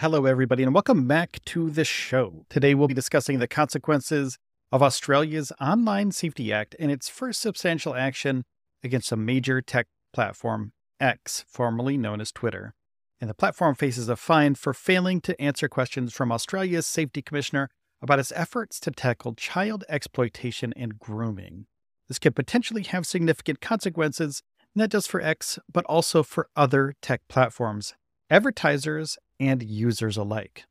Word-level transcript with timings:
Hello, 0.00 0.26
everybody, 0.26 0.62
and 0.62 0.72
welcome 0.72 1.08
back 1.08 1.44
to 1.46 1.70
the 1.70 1.84
show. 1.84 2.46
Today, 2.48 2.72
we'll 2.72 2.86
be 2.86 2.94
discussing 2.94 3.40
the 3.40 3.48
consequences 3.48 4.38
of 4.70 4.80
Australia's 4.80 5.50
Online 5.60 6.12
Safety 6.12 6.52
Act 6.52 6.76
and 6.78 6.92
its 6.92 7.08
first 7.08 7.40
substantial 7.40 7.96
action 7.96 8.44
against 8.84 9.10
a 9.10 9.16
major 9.16 9.60
tech 9.60 9.88
platform, 10.12 10.70
X, 11.00 11.44
formerly 11.48 11.96
known 11.96 12.20
as 12.20 12.30
Twitter. 12.30 12.74
And 13.20 13.28
the 13.28 13.34
platform 13.34 13.74
faces 13.74 14.08
a 14.08 14.14
fine 14.14 14.54
for 14.54 14.72
failing 14.72 15.20
to 15.22 15.40
answer 15.42 15.68
questions 15.68 16.14
from 16.14 16.30
Australia's 16.30 16.86
Safety 16.86 17.20
Commissioner 17.20 17.68
about 18.00 18.20
its 18.20 18.30
efforts 18.36 18.78
to 18.78 18.92
tackle 18.92 19.34
child 19.34 19.82
exploitation 19.88 20.72
and 20.76 21.00
grooming. 21.00 21.66
This 22.06 22.20
could 22.20 22.36
potentially 22.36 22.84
have 22.84 23.04
significant 23.04 23.60
consequences, 23.60 24.44
not 24.76 24.90
just 24.90 25.10
for 25.10 25.20
X, 25.20 25.58
but 25.68 25.84
also 25.86 26.22
for 26.22 26.48
other 26.54 26.94
tech 27.02 27.22
platforms, 27.28 27.94
advertisers, 28.30 29.18
and 29.38 29.62
users 29.62 30.16
alike. 30.16 30.64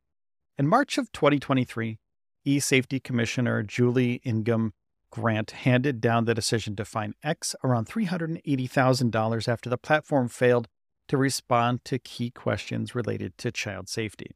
In 0.58 0.68
March 0.68 0.98
of 0.98 1.12
2023, 1.12 2.00
e 2.46 2.60
Safety 2.60 3.00
Commissioner 3.00 3.64
Julie 3.64 4.22
Inman 4.24 4.74
Grant 5.12 5.52
handed 5.52 6.02
down 6.02 6.26
the 6.26 6.34
decision 6.34 6.76
to 6.76 6.86
fine 6.86 7.14
X 7.24 7.56
around 7.64 7.88
$380,000 7.88 9.48
after 9.48 9.70
the 9.70 9.78
platform 9.78 10.28
failed 10.28 10.68
to 11.08 11.18
respond 11.18 11.86
to 11.86 12.00
key 12.00 12.30
questions 12.30 12.94
related 12.94 13.38
to 13.38 13.52
child 13.52 13.88
safety. 13.88 14.36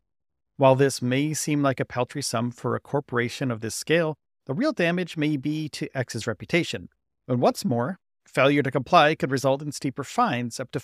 While 0.57 0.75
this 0.75 1.01
may 1.01 1.33
seem 1.33 1.61
like 1.61 1.79
a 1.79 1.85
paltry 1.85 2.21
sum 2.21 2.51
for 2.51 2.75
a 2.75 2.79
corporation 2.79 3.51
of 3.51 3.61
this 3.61 3.75
scale, 3.75 4.15
the 4.45 4.53
real 4.53 4.71
damage 4.71 5.17
may 5.17 5.37
be 5.37 5.67
to 5.69 5.89
X's 5.97 6.27
reputation. 6.27 6.89
And 7.27 7.41
what's 7.41 7.65
more, 7.65 7.99
failure 8.25 8.63
to 8.63 8.71
comply 8.71 9.15
could 9.15 9.31
result 9.31 9.61
in 9.61 9.71
steeper 9.71 10.03
fines 10.03 10.59
up 10.59 10.71
to 10.71 10.79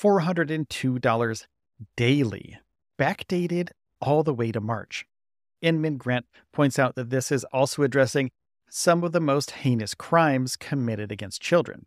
$493,402 0.00 1.46
daily, 1.96 2.58
backdated 2.98 3.70
all 4.00 4.22
the 4.22 4.34
way 4.34 4.52
to 4.52 4.60
March. 4.60 5.06
Inman 5.62 5.96
Grant 5.96 6.26
points 6.52 6.78
out 6.78 6.94
that 6.94 7.10
this 7.10 7.30
is 7.30 7.44
also 7.44 7.82
addressing 7.82 8.30
some 8.68 9.02
of 9.04 9.12
the 9.12 9.20
most 9.20 9.50
heinous 9.50 9.94
crimes 9.94 10.56
committed 10.56 11.10
against 11.12 11.42
children. 11.42 11.86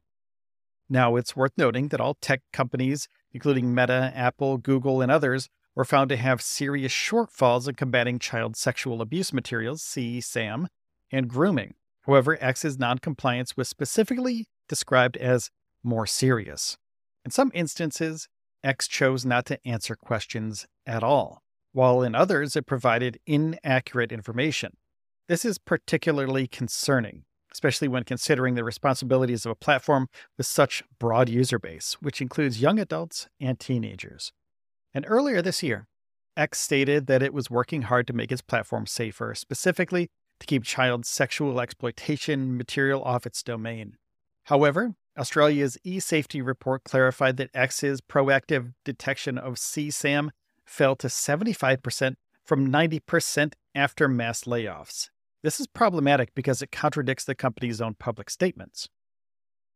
Now, 0.90 1.16
it's 1.16 1.36
worth 1.36 1.54
noting 1.58 1.88
that 1.88 2.02
all 2.02 2.16
tech 2.16 2.42
companies, 2.52 3.08
including 3.32 3.74
Meta, 3.74 4.12
Apple, 4.16 4.58
Google, 4.58 5.02
and 5.02 5.12
others, 5.12 5.50
were 5.76 5.86
found 5.86 6.10
to 6.10 6.18
have 6.18 6.42
serious 6.42 6.92
shortfalls 6.92 7.68
in 7.68 7.76
combating 7.76 8.20
child 8.20 8.56
sexual 8.56 9.02
abuse 9.02 9.34
materials, 9.34 9.82
CSAM, 9.82 10.68
and 11.12 11.28
grooming. 11.28 11.74
However, 12.06 12.38
X's 12.40 12.78
noncompliance 12.78 13.58
was 13.58 13.70
specifically 13.70 14.46
described 14.68 15.18
as 15.18 15.50
more 15.84 16.06
serious. 16.06 16.78
In 17.26 17.32
some 17.32 17.52
instances, 17.54 18.28
X 18.64 18.88
chose 18.88 19.26
not 19.26 19.46
to 19.48 19.60
answer 19.68 19.96
questions 19.96 20.66
at 20.86 21.04
all, 21.04 21.42
while 21.72 22.02
in 22.02 22.16
others 22.16 22.56
it 22.56 22.66
provided 22.66 23.20
inaccurate 23.26 24.12
information. 24.12 24.78
This 25.28 25.46
is 25.46 25.58
particularly 25.58 26.48
concerning, 26.48 27.24
especially 27.52 27.88
when 27.88 28.04
considering 28.04 28.56
the 28.56 28.64
responsibilities 28.64 29.46
of 29.46 29.52
a 29.52 29.56
platform 29.56 30.08
with 30.38 30.48
such 30.48 30.84
broad 31.00 31.30
user 31.30 31.60
base, 31.60 31.98
which 32.02 32.22
includes 32.22 32.62
young 32.62 32.80
adults 32.80 33.28
and 33.40 33.60
teenagers. 33.60 34.32
And 34.94 35.06
earlier 35.08 35.42
this 35.42 35.64
year, 35.64 35.88
X 36.36 36.60
stated 36.60 37.08
that 37.08 37.24
it 37.24 37.34
was 37.34 37.50
working 37.50 37.84
hard 37.84 38.08
to 38.08 38.14
make 38.14 38.32
its 38.32 38.42
platform 38.42 38.86
safer, 38.86 39.34
specifically 39.36 40.10
to 40.40 40.48
keep 40.48 40.64
child 40.64 41.06
sexual 41.06 41.60
exploitation 41.62 42.58
material 42.58 43.04
off 43.04 43.26
its 43.26 43.44
domain. 43.44 43.98
However, 44.46 44.96
Australia's 45.18 45.78
e-safety 45.84 46.42
report 46.42 46.84
clarified 46.84 47.38
that 47.38 47.52
X's 47.54 48.02
proactive 48.02 48.74
detection 48.84 49.38
of 49.38 49.56
CSAM 49.56 50.30
fell 50.66 50.96
to 50.96 51.08
75% 51.08 52.16
from 52.44 52.72
90% 52.72 53.54
after 53.76 54.08
mass 54.08 54.44
layoffs. 54.46 55.10
This 55.44 55.60
is 55.60 55.68
problematic 55.68 56.34
because 56.34 56.62
it 56.62 56.72
contradicts 56.72 57.26
the 57.26 57.36
company's 57.36 57.82
own 57.82 57.96
public 57.96 58.30
statements. 58.30 58.90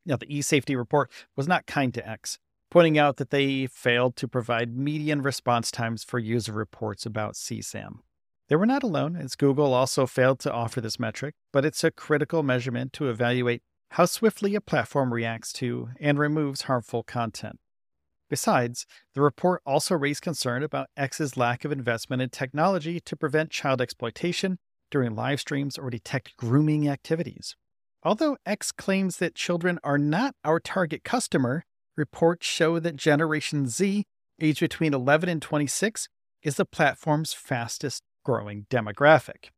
Now, 0.06 0.16
the 0.16 0.34
e-safety 0.34 0.76
report 0.76 1.12
was 1.36 1.48
not 1.48 1.68
kind 1.68 1.94
to 1.94 2.10
X, 2.10 2.40
pointing 2.72 2.98
out 2.98 3.18
that 3.18 3.30
they 3.30 3.68
failed 3.68 4.16
to 4.16 4.28
provide 4.28 4.78
median 4.78 5.22
response 5.22 5.70
times 5.70 6.04
for 6.04 6.20
user 6.20 6.54
reports 6.54 7.06
about 7.06 7.34
CSAM. 7.34 8.00
They 8.48 8.56
were 8.56 8.66
not 8.66 8.84
alone, 8.84 9.18
as 9.18 9.36
Google 9.36 9.74
also 9.74 10.06
failed 10.06 10.40
to 10.40 10.52
offer 10.52 10.80
this 10.80 11.00
metric, 11.00 11.36
but 11.52 11.66
it's 11.66 11.84
a 11.84 11.92
critical 11.92 12.44
measurement 12.44 12.94
to 12.94 13.10
evaluate 13.10 13.62
how 13.92 14.06
swiftly 14.06 14.56
a 14.56 14.62
platform 14.62 15.14
reacts 15.14 15.52
to 15.54 15.90
and 16.00 16.20
removes 16.20 16.64
harmful 16.64 17.04
content. 17.04 17.60
Besides, 18.30 18.86
the 19.14 19.22
report 19.22 19.62
also 19.66 19.96
raised 19.96 20.22
concern 20.22 20.62
about 20.62 20.90
X's 20.98 21.38
lack 21.38 21.64
of 21.64 21.72
investment 21.72 22.22
in 22.22 22.30
technology 22.30 23.00
to 23.00 23.16
prevent 23.16 23.52
child 23.52 23.82
exploitation 23.82 24.60
during 24.92 25.16
live 25.16 25.40
streams 25.40 25.78
or 25.78 25.90
detect 25.90 26.36
grooming 26.38 26.88
activities. 26.90 27.56
Although 28.04 28.38
X 28.46 28.72
claims 28.72 29.18
that 29.18 29.36
children 29.36 29.80
are 29.84 29.98
not 29.98 30.36
our 30.44 30.60
target 30.60 31.04
customer, 31.04 31.64
reports 31.96 32.46
show 32.46 32.80
that 32.80 32.96
Generation 32.96 33.68
Z, 33.68 34.06
aged 34.40 34.60
between 34.60 34.94
11 34.94 35.30
and 35.30 35.42
26, 35.42 36.08
is 36.44 36.56
the 36.56 36.66
platform's 36.66 37.34
fastest 37.34 38.04
growing 38.24 38.66
demographic. 38.70 39.50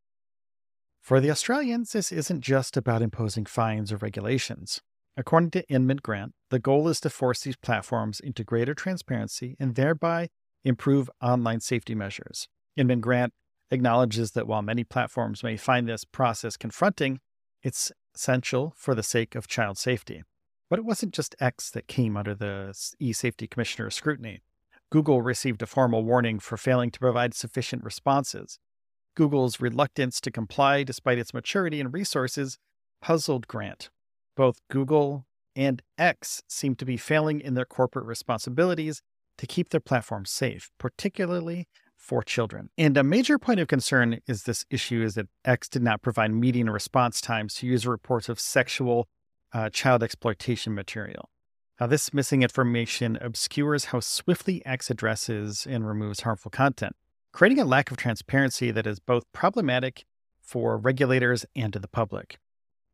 For 1.00 1.20
the 1.20 1.30
Australians, 1.30 1.92
this 1.92 2.12
isn't 2.12 2.40
just 2.42 2.76
about 2.76 3.02
imposing 3.02 3.46
fines 3.46 3.90
or 3.90 3.96
regulations. 3.96 4.80
According 5.16 5.50
to 5.52 5.68
Inman 5.68 5.98
Grant, 6.02 6.34
the 6.50 6.58
goal 6.58 6.88
is 6.88 7.00
to 7.00 7.10
force 7.10 7.40
these 7.42 7.56
platforms 7.56 8.20
into 8.20 8.44
greater 8.44 8.74
transparency 8.74 9.56
and 9.58 9.74
thereby 9.74 10.28
improve 10.64 11.10
online 11.20 11.60
safety 11.60 11.94
measures. 11.94 12.48
Inman 12.76 13.00
Grant 13.00 13.32
acknowledges 13.70 14.32
that 14.32 14.46
while 14.46 14.62
many 14.62 14.84
platforms 14.84 15.42
may 15.42 15.56
find 15.56 15.88
this 15.88 16.04
process 16.04 16.56
confronting, 16.56 17.20
it's 17.62 17.90
essential 18.14 18.72
for 18.76 18.94
the 18.94 19.02
sake 19.02 19.34
of 19.34 19.48
child 19.48 19.78
safety. 19.78 20.22
But 20.68 20.78
it 20.78 20.84
wasn't 20.84 21.14
just 21.14 21.34
X 21.40 21.70
that 21.72 21.88
came 21.88 22.16
under 22.16 22.34
the 22.34 22.74
e 22.98 23.12
safety 23.12 23.46
commissioner's 23.46 23.94
scrutiny. 23.94 24.42
Google 24.90 25.22
received 25.22 25.62
a 25.62 25.66
formal 25.66 26.04
warning 26.04 26.38
for 26.38 26.56
failing 26.56 26.90
to 26.90 27.00
provide 27.00 27.34
sufficient 27.34 27.84
responses. 27.84 28.58
Google's 29.14 29.60
reluctance 29.60 30.20
to 30.20 30.30
comply 30.30 30.82
despite 30.82 31.18
its 31.18 31.34
maturity 31.34 31.80
and 31.80 31.92
resources 31.92 32.58
puzzled 33.00 33.46
Grant. 33.48 33.90
Both 34.36 34.60
Google 34.70 35.26
and 35.56 35.82
X 35.98 36.42
seem 36.48 36.74
to 36.76 36.84
be 36.84 36.96
failing 36.96 37.40
in 37.40 37.54
their 37.54 37.64
corporate 37.64 38.06
responsibilities 38.06 39.02
to 39.38 39.46
keep 39.46 39.70
their 39.70 39.80
platform 39.80 40.24
safe, 40.24 40.70
particularly 40.78 41.66
for 41.96 42.22
children. 42.22 42.70
And 42.78 42.96
a 42.96 43.02
major 43.02 43.38
point 43.38 43.60
of 43.60 43.68
concern 43.68 44.20
is 44.26 44.44
this 44.44 44.64
issue 44.70 45.02
is 45.02 45.14
that 45.14 45.28
X 45.44 45.68
did 45.68 45.82
not 45.82 46.02
provide 46.02 46.32
median 46.32 46.70
response 46.70 47.20
times 47.20 47.54
to 47.54 47.66
user 47.66 47.90
reports 47.90 48.28
of 48.28 48.40
sexual 48.40 49.08
uh, 49.52 49.68
child 49.70 50.02
exploitation 50.02 50.74
material. 50.74 51.30
Now, 51.78 51.86
this 51.86 52.12
missing 52.12 52.42
information 52.42 53.18
obscures 53.20 53.86
how 53.86 54.00
swiftly 54.00 54.64
X 54.66 54.90
addresses 54.90 55.66
and 55.68 55.86
removes 55.86 56.20
harmful 56.20 56.50
content 56.50 56.94
creating 57.32 57.60
a 57.60 57.64
lack 57.64 57.90
of 57.90 57.96
transparency 57.96 58.70
that 58.70 58.86
is 58.86 58.98
both 58.98 59.24
problematic 59.32 60.04
for 60.40 60.76
regulators 60.76 61.46
and 61.54 61.72
to 61.72 61.78
the 61.78 61.88
public. 61.88 62.38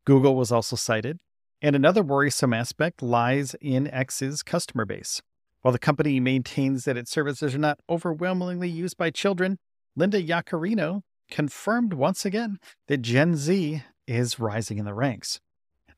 Google 0.05 0.37
was 0.37 0.53
also 0.53 0.77
cited, 0.77 1.19
and 1.63 1.75
another 1.75 2.03
worrisome 2.03 2.53
aspect 2.53 3.03
lies 3.03 3.57
in 3.61 3.89
X's 3.89 4.43
customer 4.43 4.85
base. 4.85 5.23
While 5.63 5.73
the 5.73 5.79
company 5.79 6.21
maintains 6.21 6.85
that 6.85 6.97
its 6.97 7.11
services 7.11 7.55
are 7.55 7.59
not 7.59 7.81
overwhelmingly 7.89 8.69
used 8.69 8.97
by 8.97 9.11
children, 9.11 9.59
Linda 9.97 10.23
Yaccarino 10.23 11.03
confirmed 11.31 11.95
once 11.95 12.25
again 12.25 12.59
that 12.87 12.99
Gen 12.99 13.37
Z 13.37 13.83
is 14.07 14.39
rising 14.39 14.79
in 14.79 14.85
the 14.85 14.95
ranks. 14.95 15.41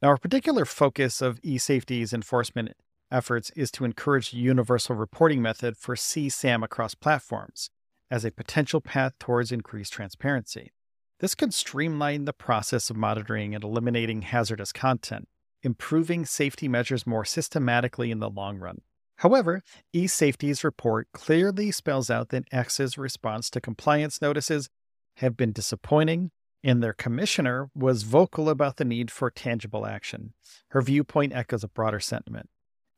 Now, 0.00 0.09
our 0.09 0.16
particular 0.16 0.65
focus 0.65 1.20
of 1.20 1.43
eSafety's 1.43 2.12
enforcement 2.12 2.72
efforts 3.10 3.50
is 3.56 3.70
to 3.72 3.84
encourage 3.84 4.32
universal 4.32 4.94
reporting 4.94 5.43
method 5.43 5.76
for 5.76 5.97
CSAM 5.97 6.62
across 6.62 6.94
platforms 6.94 7.70
as 8.10 8.25
a 8.25 8.31
potential 8.31 8.81
path 8.81 9.12
towards 9.19 9.52
increased 9.52 9.93
transparency. 9.93 10.72
This 11.20 11.34
could 11.34 11.52
streamline 11.52 12.25
the 12.25 12.32
process 12.32 12.90
of 12.90 12.96
monitoring 12.96 13.55
and 13.55 13.64
eliminating 13.64 14.22
hazardous 14.22 14.72
content, 14.72 15.28
improving 15.62 16.25
safety 16.25 16.69
measures 16.69 17.06
more 17.06 17.25
systematically 17.25 18.10
in 18.10 18.20
the 18.20 18.31
long 18.31 18.58
run. 18.58 18.82
However, 19.16 19.62
eSafety's 19.93 20.62
report 20.62 21.08
clearly 21.12 21.72
spells 21.72 22.08
out 22.08 22.28
that 22.28 22.46
X's 22.52 22.96
response 22.96 23.50
to 23.50 23.60
compliance 23.60 24.22
notices 24.22 24.69
have 25.16 25.37
been 25.37 25.50
disappointing, 25.50 26.31
and 26.62 26.81
their 26.81 26.93
commissioner 26.93 27.69
was 27.75 28.04
vocal 28.04 28.49
about 28.49 28.76
the 28.76 28.84
need 28.84 29.11
for 29.11 29.28
tangible 29.28 29.87
action. 29.87 30.34
Her 30.69 30.82
viewpoint 30.82 31.32
echoes 31.32 31.64
a 31.64 31.69
broader 31.69 31.99
sentiment. 31.99 32.49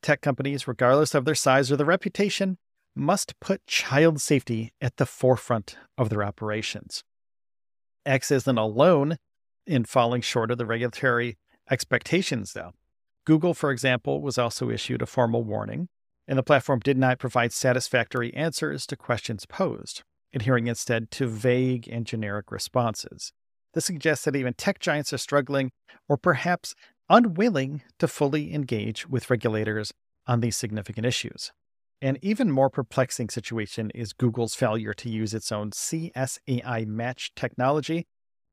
Tech 0.02 0.20
companies, 0.20 0.68
regardless 0.68 1.14
of 1.14 1.24
their 1.24 1.34
size 1.34 1.72
or 1.72 1.76
their 1.76 1.86
reputation, 1.86 2.58
must 2.94 3.38
put 3.40 3.66
child 3.66 4.20
safety 4.20 4.72
at 4.80 4.96
the 4.96 5.06
forefront 5.06 5.76
of 5.96 6.08
their 6.10 6.24
operations. 6.24 7.02
X 8.04 8.30
isn't 8.30 8.58
alone 8.58 9.16
in 9.66 9.84
falling 9.84 10.22
short 10.22 10.50
of 10.50 10.58
the 10.58 10.66
regulatory 10.66 11.38
expectations, 11.70 12.52
though. 12.52 12.72
Google, 13.24 13.54
for 13.54 13.70
example, 13.70 14.20
was 14.20 14.38
also 14.38 14.70
issued 14.70 15.02
a 15.02 15.06
formal 15.06 15.44
warning, 15.44 15.88
and 16.26 16.38
the 16.38 16.42
platform 16.42 16.80
did 16.80 16.98
not 16.98 17.18
provide 17.18 17.52
satisfactory 17.52 18.34
answers 18.34 18.86
to 18.86 18.96
questions 18.96 19.46
posed, 19.46 20.02
adhering 20.34 20.66
instead 20.66 21.10
to 21.12 21.26
vague 21.26 21.88
and 21.88 22.06
generic 22.06 22.50
responses. 22.50 23.32
This 23.74 23.84
suggests 23.84 24.24
that 24.24 24.36
even 24.36 24.54
tech 24.54 24.80
giants 24.80 25.12
are 25.12 25.18
struggling, 25.18 25.70
or 26.08 26.16
perhaps 26.16 26.74
unwilling, 27.08 27.82
to 27.98 28.08
fully 28.08 28.52
engage 28.54 29.08
with 29.08 29.30
regulators 29.30 29.92
on 30.26 30.40
these 30.40 30.56
significant 30.56 31.06
issues. 31.06 31.52
An 32.02 32.16
even 32.22 32.50
more 32.50 32.70
perplexing 32.70 33.28
situation 33.28 33.90
is 33.94 34.14
Google's 34.14 34.54
failure 34.54 34.94
to 34.94 35.10
use 35.10 35.34
its 35.34 35.52
own 35.52 35.70
CSAI 35.70 36.86
match 36.86 37.34
technology 37.34 38.06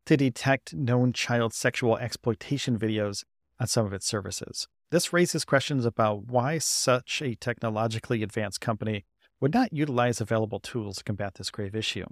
to 0.06 0.18
detect 0.18 0.74
known 0.74 1.14
child 1.14 1.54
sexual 1.54 1.98
exploitation 1.98 2.78
videos 2.78 3.24
on 3.58 3.68
some 3.68 3.86
of 3.86 3.94
its 3.94 4.06
services. 4.06 4.68
This 4.92 5.14
raises 5.14 5.46
questions 5.46 5.86
about 5.86 6.26
why 6.26 6.58
such 6.58 7.22
a 7.22 7.36
technologically 7.36 8.22
advanced 8.22 8.60
company 8.60 9.06
would 9.40 9.54
not 9.54 9.72
utilize 9.72 10.20
available 10.20 10.60
tools 10.60 10.98
to 10.98 11.04
combat 11.06 11.36
this 11.36 11.50
grave 11.50 11.76
issue. 11.76 12.06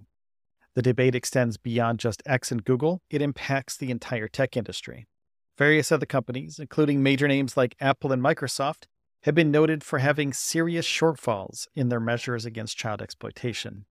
The 0.73 0.81
debate 0.81 1.15
extends 1.15 1.57
beyond 1.57 1.99
just 1.99 2.23
X 2.25 2.49
and 2.49 2.63
Google, 2.63 3.01
it 3.09 3.21
impacts 3.21 3.75
the 3.75 3.91
entire 3.91 4.29
tech 4.29 4.55
industry. 4.55 5.05
Various 5.57 5.91
other 5.91 6.05
companies, 6.05 6.59
including 6.59 7.03
major 7.03 7.27
names 7.27 7.57
like 7.57 7.75
Apple 7.81 8.13
and 8.13 8.21
Microsoft, 8.21 8.85
have 9.25 9.33
been 9.33 9.49
noted 9.49 9.83
for 9.83 9.97
having 9.97 10.31
serious 10.31 10.85
shortfalls 10.85 11.67
in 11.73 11.89
their 11.89 11.99
measures 11.99 12.45
against 12.45 12.77
child 12.77 13.01
exploitation. 13.01 13.85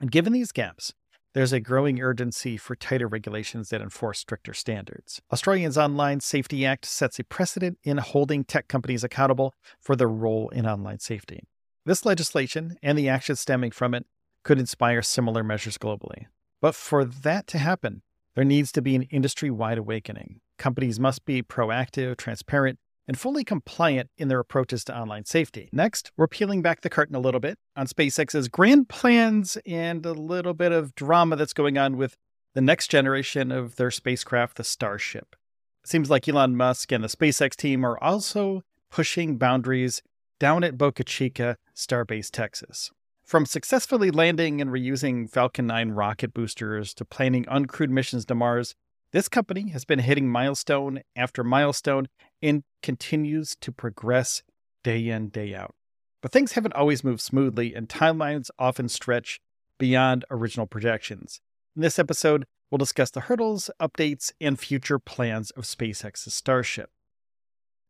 And 0.00 0.10
given 0.10 0.32
these 0.32 0.50
gaps, 0.50 0.92
there's 1.34 1.52
a 1.52 1.60
growing 1.60 2.00
urgency 2.00 2.56
for 2.56 2.74
tighter 2.74 3.06
regulations 3.06 3.68
that 3.68 3.80
enforce 3.80 4.18
stricter 4.18 4.52
standards. 4.52 5.22
Australia's 5.32 5.78
Online 5.78 6.18
Safety 6.18 6.66
Act 6.66 6.84
sets 6.84 7.20
a 7.20 7.24
precedent 7.24 7.78
in 7.84 7.98
holding 7.98 8.42
tech 8.42 8.66
companies 8.66 9.04
accountable 9.04 9.54
for 9.80 9.94
their 9.94 10.08
role 10.08 10.48
in 10.48 10.66
online 10.66 10.98
safety. 10.98 11.44
This 11.86 12.04
legislation 12.04 12.76
and 12.82 12.98
the 12.98 13.08
actions 13.08 13.38
stemming 13.38 13.70
from 13.70 13.94
it 13.94 14.04
could 14.42 14.58
inspire 14.58 15.00
similar 15.00 15.44
measures 15.44 15.78
globally. 15.78 16.26
But 16.60 16.74
for 16.74 17.04
that 17.04 17.46
to 17.48 17.58
happen, 17.58 18.02
there 18.34 18.44
needs 18.44 18.72
to 18.72 18.82
be 18.82 18.96
an 18.96 19.02
industry 19.04 19.50
wide 19.50 19.78
awakening. 19.78 20.40
Companies 20.58 20.98
must 20.98 21.24
be 21.24 21.40
proactive, 21.40 22.16
transparent, 22.16 22.80
and 23.10 23.18
fully 23.18 23.42
compliant 23.42 24.08
in 24.18 24.28
their 24.28 24.38
approaches 24.38 24.84
to 24.84 24.96
online 24.96 25.24
safety. 25.24 25.68
Next, 25.72 26.12
we're 26.16 26.28
peeling 26.28 26.62
back 26.62 26.82
the 26.82 26.88
curtain 26.88 27.16
a 27.16 27.20
little 27.20 27.40
bit 27.40 27.58
on 27.74 27.88
SpaceX's 27.88 28.46
grand 28.46 28.88
plans 28.88 29.58
and 29.66 30.06
a 30.06 30.12
little 30.12 30.54
bit 30.54 30.70
of 30.70 30.94
drama 30.94 31.34
that's 31.34 31.52
going 31.52 31.76
on 31.76 31.96
with 31.96 32.16
the 32.54 32.60
next 32.60 32.86
generation 32.86 33.50
of 33.50 33.74
their 33.74 33.90
spacecraft, 33.90 34.58
the 34.58 34.62
Starship. 34.62 35.34
It 35.82 35.88
seems 35.88 36.08
like 36.08 36.28
Elon 36.28 36.54
Musk 36.54 36.92
and 36.92 37.02
the 37.02 37.08
SpaceX 37.08 37.56
team 37.56 37.84
are 37.84 37.98
also 37.98 38.62
pushing 38.92 39.38
boundaries 39.38 40.02
down 40.38 40.62
at 40.62 40.78
Boca 40.78 41.02
Chica, 41.02 41.56
Starbase, 41.74 42.30
Texas. 42.30 42.92
From 43.24 43.44
successfully 43.44 44.12
landing 44.12 44.60
and 44.60 44.70
reusing 44.70 45.28
Falcon 45.28 45.66
9 45.66 45.90
rocket 45.90 46.32
boosters 46.32 46.94
to 46.94 47.04
planning 47.04 47.44
uncrewed 47.46 47.90
missions 47.90 48.24
to 48.26 48.36
Mars, 48.36 48.76
this 49.12 49.28
company 49.28 49.70
has 49.70 49.84
been 49.84 49.98
hitting 49.98 50.28
milestone 50.28 51.00
after 51.16 51.42
milestone 51.42 52.06
and 52.42 52.62
continues 52.82 53.56
to 53.60 53.72
progress 53.72 54.42
day 54.84 55.08
in, 55.08 55.28
day 55.28 55.54
out. 55.54 55.74
But 56.22 56.32
things 56.32 56.52
haven't 56.52 56.74
always 56.74 57.02
moved 57.02 57.20
smoothly, 57.20 57.74
and 57.74 57.88
timelines 57.88 58.50
often 58.58 58.88
stretch 58.88 59.40
beyond 59.78 60.24
original 60.30 60.66
projections. 60.66 61.40
In 61.74 61.82
this 61.82 61.98
episode, 61.98 62.44
we'll 62.70 62.78
discuss 62.78 63.10
the 63.10 63.22
hurdles, 63.22 63.70
updates, 63.80 64.32
and 64.40 64.58
future 64.58 64.98
plans 64.98 65.50
of 65.52 65.64
SpaceX's 65.64 66.34
Starship. 66.34 66.90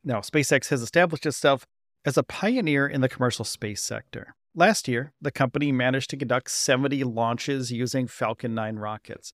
Now, 0.04 0.20
SpaceX 0.20 0.70
has 0.70 0.80
established 0.80 1.26
itself 1.26 1.66
as 2.04 2.16
a 2.16 2.22
pioneer 2.22 2.86
in 2.86 3.02
the 3.02 3.08
commercial 3.08 3.44
space 3.44 3.82
sector. 3.82 4.34
Last 4.54 4.88
year, 4.88 5.12
the 5.20 5.30
company 5.30 5.70
managed 5.70 6.10
to 6.10 6.16
conduct 6.16 6.50
70 6.50 7.04
launches 7.04 7.70
using 7.70 8.06
Falcon 8.06 8.54
9 8.54 8.76
rockets, 8.76 9.32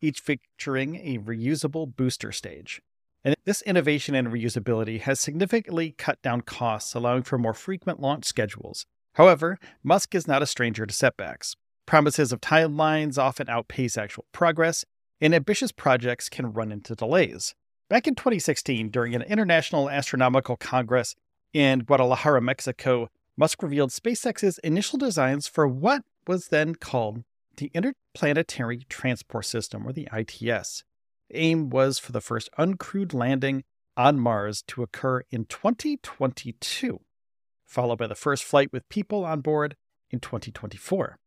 each 0.00 0.20
featuring 0.20 0.96
a 0.96 1.18
reusable 1.18 1.94
booster 1.94 2.32
stage. 2.32 2.80
And 3.24 3.34
this 3.44 3.62
innovation 3.62 4.14
and 4.14 4.28
reusability 4.28 5.00
has 5.00 5.18
significantly 5.18 5.94
cut 5.98 6.22
down 6.22 6.42
costs, 6.42 6.94
allowing 6.94 7.24
for 7.24 7.38
more 7.38 7.54
frequent 7.54 8.00
launch 8.00 8.24
schedules. 8.24 8.86
However, 9.14 9.58
Musk 9.82 10.14
is 10.14 10.28
not 10.28 10.42
a 10.42 10.46
stranger 10.46 10.86
to 10.86 10.94
setbacks. 10.94 11.56
Promises 11.86 12.32
of 12.32 12.40
timelines 12.40 13.18
often 13.18 13.48
outpace 13.48 13.96
actual 13.96 14.26
progress, 14.32 14.84
and 15.20 15.34
ambitious 15.34 15.72
projects 15.72 16.28
can 16.28 16.52
run 16.52 16.70
into 16.70 16.94
delays. 16.94 17.54
Back 17.88 18.06
in 18.06 18.14
2016, 18.14 18.90
during 18.90 19.14
an 19.14 19.22
International 19.22 19.86
Astronautical 19.86 20.58
Congress 20.58 21.14
in 21.52 21.80
Guadalajara, 21.80 22.42
Mexico, 22.42 23.08
Musk 23.36 23.62
revealed 23.62 23.90
SpaceX's 23.90 24.58
initial 24.58 24.98
designs 24.98 25.46
for 25.46 25.66
what 25.66 26.02
was 26.26 26.48
then 26.48 26.74
called 26.74 27.22
the 27.56 27.70
Interplanetary 27.74 28.84
Transport 28.88 29.44
System, 29.44 29.86
or 29.86 29.92
the 29.92 30.08
ITS. 30.12 30.84
The 31.28 31.36
aim 31.36 31.70
was 31.70 31.98
for 31.98 32.12
the 32.12 32.20
first 32.20 32.48
uncrewed 32.58 33.12
landing 33.12 33.64
on 33.96 34.18
Mars 34.18 34.62
to 34.68 34.82
occur 34.82 35.22
in 35.30 35.46
2022, 35.46 37.00
followed 37.64 37.98
by 37.98 38.06
the 38.06 38.14
first 38.14 38.44
flight 38.44 38.72
with 38.72 38.88
people 38.88 39.24
on 39.24 39.40
board 39.40 39.76
in 40.10 40.20
2024. 40.20 41.18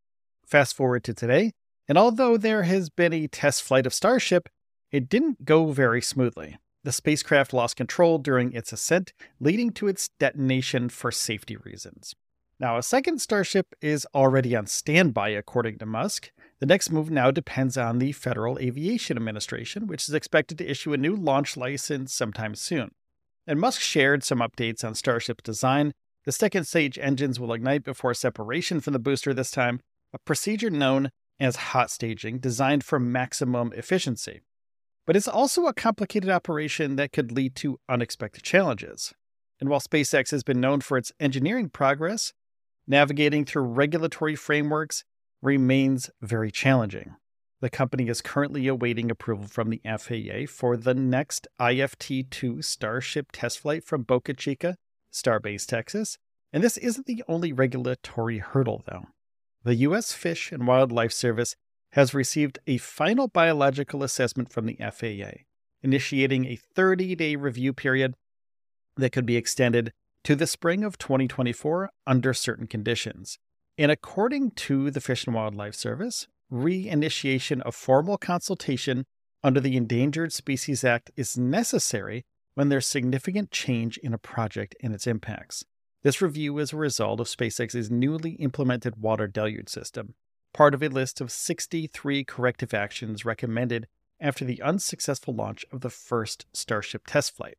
Fast 0.45 0.75
forward 0.75 1.03
to 1.03 1.13
today, 1.13 1.53
and 1.87 1.97
although 1.97 2.37
there 2.37 2.63
has 2.63 2.89
been 2.89 3.13
a 3.13 3.27
test 3.27 3.63
flight 3.63 3.85
of 3.85 3.93
Starship, 3.93 4.49
it 4.91 5.09
didn't 5.09 5.45
go 5.45 5.71
very 5.71 6.01
smoothly. 6.01 6.57
The 6.83 6.91
spacecraft 6.91 7.51
lost 7.51 7.75
control 7.75 8.19
during 8.19 8.53
its 8.53 8.71
ascent, 8.71 9.13
leading 9.39 9.71
to 9.71 9.87
its 9.87 10.09
detonation 10.19 10.89
for 10.89 11.11
safety 11.11 11.57
reasons. 11.57 12.15
Now, 12.61 12.77
a 12.77 12.83
second 12.83 13.21
Starship 13.21 13.73
is 13.81 14.05
already 14.13 14.53
on 14.53 14.67
standby, 14.67 15.29
according 15.29 15.77
to 15.77 15.85
Musk, 15.85 16.31
the 16.59 16.65
next 16.65 16.91
move 16.91 17.09
now 17.09 17.31
depends 17.31 17.77
on 17.77 17.99
the 17.99 18.11
Federal 18.11 18.59
Aviation 18.59 19.15
Administration, 19.15 19.87
which 19.87 20.09
is 20.09 20.13
expected 20.13 20.57
to 20.57 20.69
issue 20.69 20.91
a 20.91 20.97
new 20.97 21.15
launch 21.15 21.55
license 21.55 22.13
sometime 22.13 22.55
soon. 22.55 22.91
And 23.47 23.61
Musk 23.61 23.79
shared 23.79 24.25
some 24.25 24.39
updates 24.39 24.83
on 24.83 24.93
Starship's 24.93 25.43
design. 25.43 25.93
The 26.25 26.33
second 26.33 26.65
stage 26.65 26.99
engines 26.99 27.39
will 27.39 27.53
ignite 27.53 27.85
before 27.85 28.13
separation 28.13 28.81
from 28.81 28.91
the 28.91 28.99
booster 28.99 29.33
this 29.33 29.51
time, 29.51 29.79
a 30.13 30.19
procedure 30.19 30.69
known 30.69 31.11
as 31.39 31.55
hot 31.55 31.89
staging, 31.89 32.39
designed 32.39 32.83
for 32.83 32.99
maximum 32.99 33.71
efficiency. 33.71 34.41
But 35.07 35.15
it's 35.15 35.29
also 35.29 35.65
a 35.65 35.73
complicated 35.73 36.29
operation 36.29 36.97
that 36.97 37.13
could 37.13 37.31
lead 37.31 37.55
to 37.55 37.79
unexpected 37.87 38.43
challenges. 38.43 39.13
And 39.61 39.69
while 39.69 39.79
SpaceX 39.79 40.31
has 40.31 40.43
been 40.43 40.59
known 40.59 40.81
for 40.81 40.97
its 40.97 41.13
engineering 41.21 41.69
progress, 41.69 42.33
navigating 42.89 43.45
through 43.45 43.63
regulatory 43.63 44.35
frameworks 44.35 45.05
remains 45.41 46.09
very 46.21 46.51
challenging. 46.51 47.15
The 47.61 47.69
company 47.69 48.07
is 48.07 48.21
currently 48.21 48.67
awaiting 48.67 49.11
approval 49.11 49.45
from 49.45 49.69
the 49.69 49.81
FAA 49.85 50.51
for 50.51 50.75
the 50.75 50.93
next 50.93 51.47
IFT 51.59 52.29
2 52.29 52.61
Starship 52.61 53.27
test 53.31 53.59
flight 53.59 53.83
from 53.85 54.03
Boca 54.03 54.33
Chica, 54.33 54.75
Starbase, 55.13 55.65
Texas. 55.65 56.17
And 56.51 56.63
this 56.63 56.77
isn't 56.77 57.05
the 57.05 57.23
only 57.27 57.53
regulatory 57.53 58.39
hurdle, 58.39 58.83
though. 58.87 59.05
The 59.63 59.75
U.S. 59.75 60.13
Fish 60.13 60.51
and 60.51 60.65
Wildlife 60.65 61.11
Service 61.11 61.55
has 61.91 62.13
received 62.13 62.59
a 62.65 62.77
final 62.77 63.27
biological 63.27 64.03
assessment 64.03 64.51
from 64.51 64.65
the 64.65 64.77
FAA, 64.79 65.43
initiating 65.83 66.45
a 66.45 66.55
30 66.55 67.15
day 67.15 67.35
review 67.35 67.73
period 67.73 68.15
that 68.95 69.11
could 69.11 69.25
be 69.25 69.35
extended 69.35 69.91
to 70.23 70.35
the 70.35 70.47
spring 70.47 70.83
of 70.83 70.97
2024 70.97 71.89
under 72.05 72.33
certain 72.33 72.67
conditions. 72.67 73.39
And 73.77 73.91
according 73.91 74.51
to 74.51 74.91
the 74.91 75.01
Fish 75.01 75.25
and 75.25 75.35
Wildlife 75.35 75.75
Service, 75.75 76.27
reinitiation 76.51 77.61
of 77.61 77.75
formal 77.75 78.17
consultation 78.17 79.05
under 79.43 79.59
the 79.59 79.77
Endangered 79.77 80.33
Species 80.33 80.83
Act 80.83 81.11
is 81.15 81.37
necessary 81.37 82.25
when 82.55 82.69
there's 82.69 82.85
significant 82.85 83.51
change 83.51 83.97
in 83.99 84.13
a 84.13 84.17
project 84.17 84.75
and 84.83 84.93
its 84.93 85.07
impacts. 85.07 85.63
This 86.03 86.21
review 86.21 86.57
is 86.59 86.73
a 86.73 86.77
result 86.77 87.19
of 87.19 87.27
SpaceX's 87.27 87.89
newly 87.89 88.31
implemented 88.31 88.97
water 88.97 89.27
deluge 89.27 89.69
system, 89.69 90.15
part 90.53 90.73
of 90.73 90.83
a 90.83 90.89
list 90.89 91.21
of 91.21 91.31
63 91.31 92.23
corrective 92.23 92.73
actions 92.73 93.25
recommended 93.25 93.87
after 94.19 94.43
the 94.43 94.61
unsuccessful 94.61 95.33
launch 95.33 95.65
of 95.71 95.81
the 95.81 95.89
first 95.89 96.45
Starship 96.53 97.07
test 97.07 97.35
flight. 97.35 97.57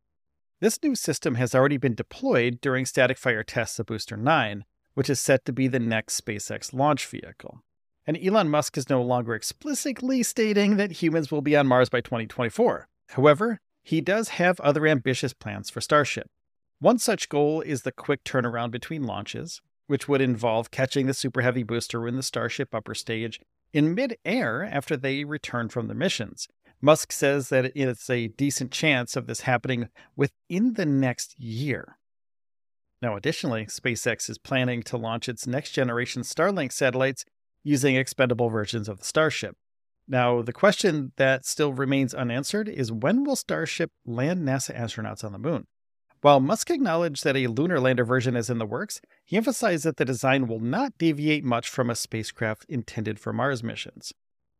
This 0.60 0.82
new 0.82 0.94
system 0.94 1.36
has 1.36 1.54
already 1.54 1.78
been 1.78 1.94
deployed 1.94 2.60
during 2.60 2.84
static 2.84 3.16
fire 3.16 3.42
tests 3.42 3.78
of 3.78 3.86
Booster 3.86 4.18
9, 4.18 4.66
which 4.92 5.08
is 5.08 5.18
set 5.18 5.46
to 5.46 5.54
be 5.54 5.68
the 5.68 5.78
next 5.78 6.22
SpaceX 6.22 6.74
launch 6.74 7.06
vehicle. 7.06 7.62
And 8.06 8.18
Elon 8.22 8.50
Musk 8.50 8.76
is 8.76 8.90
no 8.90 9.00
longer 9.00 9.34
explicitly 9.34 10.22
stating 10.22 10.76
that 10.76 11.02
humans 11.02 11.30
will 11.30 11.40
be 11.40 11.56
on 11.56 11.66
Mars 11.66 11.88
by 11.88 12.02
2024. 12.02 12.88
However, 13.08 13.58
he 13.82 14.02
does 14.02 14.30
have 14.30 14.60
other 14.60 14.86
ambitious 14.86 15.32
plans 15.32 15.70
for 15.70 15.80
Starship. 15.80 16.26
One 16.78 16.98
such 16.98 17.30
goal 17.30 17.62
is 17.62 17.80
the 17.80 17.92
quick 17.92 18.22
turnaround 18.22 18.70
between 18.70 19.04
launches, 19.04 19.62
which 19.86 20.08
would 20.08 20.20
involve 20.20 20.70
catching 20.70 21.06
the 21.06 21.14
Super 21.14 21.40
Heavy 21.40 21.62
booster 21.62 22.06
in 22.06 22.16
the 22.16 22.22
Starship 22.22 22.74
upper 22.74 22.94
stage 22.94 23.40
in 23.72 23.94
mid-air 23.94 24.62
after 24.62 24.94
they 24.94 25.24
return 25.24 25.70
from 25.70 25.88
the 25.88 25.94
missions. 25.94 26.48
Musk 26.82 27.12
says 27.12 27.50
that 27.50 27.72
it's 27.76 28.08
a 28.08 28.28
decent 28.28 28.70
chance 28.70 29.16
of 29.16 29.26
this 29.26 29.42
happening 29.42 29.88
within 30.16 30.74
the 30.74 30.86
next 30.86 31.38
year. 31.38 31.98
Now, 33.02 33.16
additionally, 33.16 33.66
SpaceX 33.66 34.28
is 34.28 34.38
planning 34.38 34.82
to 34.84 34.96
launch 34.96 35.28
its 35.28 35.46
next 35.46 35.72
generation 35.72 36.22
Starlink 36.22 36.72
satellites 36.72 37.24
using 37.62 37.96
expendable 37.96 38.48
versions 38.48 38.88
of 38.88 38.98
the 38.98 39.04
Starship. 39.04 39.56
Now, 40.08 40.42
the 40.42 40.52
question 40.52 41.12
that 41.16 41.46
still 41.46 41.72
remains 41.72 42.14
unanswered 42.14 42.68
is 42.68 42.90
when 42.90 43.24
will 43.24 43.36
Starship 43.36 43.90
land 44.04 44.46
NASA 44.46 44.76
astronauts 44.76 45.22
on 45.22 45.32
the 45.32 45.38
moon? 45.38 45.66
While 46.22 46.40
Musk 46.40 46.70
acknowledged 46.70 47.24
that 47.24 47.36
a 47.36 47.46
lunar 47.46 47.80
lander 47.80 48.04
version 48.04 48.36
is 48.36 48.50
in 48.50 48.58
the 48.58 48.66
works, 48.66 49.00
he 49.24 49.38
emphasized 49.38 49.84
that 49.84 49.96
the 49.96 50.04
design 50.04 50.46
will 50.46 50.60
not 50.60 50.98
deviate 50.98 51.44
much 51.44 51.68
from 51.68 51.88
a 51.88 51.94
spacecraft 51.94 52.66
intended 52.68 53.18
for 53.18 53.32
Mars 53.32 53.62
missions. 53.62 54.12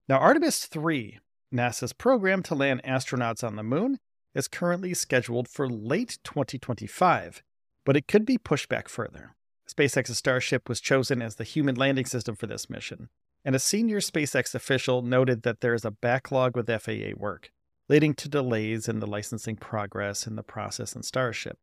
Now, 0.08 0.18
Artemis 0.18 0.66
3, 0.66 1.18
NASA's 1.52 1.92
program 1.92 2.42
to 2.44 2.54
land 2.54 2.82
astronauts 2.84 3.42
on 3.42 3.56
the 3.56 3.62
moon, 3.62 3.98
is 4.34 4.48
currently 4.48 4.94
scheduled 4.94 5.48
for 5.48 5.68
late 5.68 6.18
2025, 6.24 7.42
but 7.84 7.96
it 7.96 8.06
could 8.06 8.24
be 8.24 8.38
pushed 8.38 8.68
back 8.68 8.88
further. 8.88 9.34
SpaceX's 9.68 10.18
Starship 10.18 10.68
was 10.68 10.80
chosen 10.80 11.22
as 11.22 11.36
the 11.36 11.44
human 11.44 11.74
landing 11.74 12.06
system 12.06 12.34
for 12.36 12.46
this 12.46 12.70
mission, 12.70 13.08
and 13.44 13.54
a 13.54 13.60
senior 13.60 13.98
SpaceX 13.98 14.54
official 14.54 15.02
noted 15.02 15.42
that 15.42 15.60
there 15.60 15.74
is 15.74 15.84
a 15.84 15.90
backlog 15.90 16.56
with 16.56 16.68
FAA 16.68 17.16
work, 17.16 17.50
leading 17.88 18.14
to 18.14 18.28
delays 18.28 18.88
in 18.88 19.00
the 19.00 19.06
licensing 19.06 19.56
progress 19.56 20.26
in 20.26 20.36
the 20.36 20.42
process 20.42 20.94
in 20.94 21.02
Starship. 21.02 21.58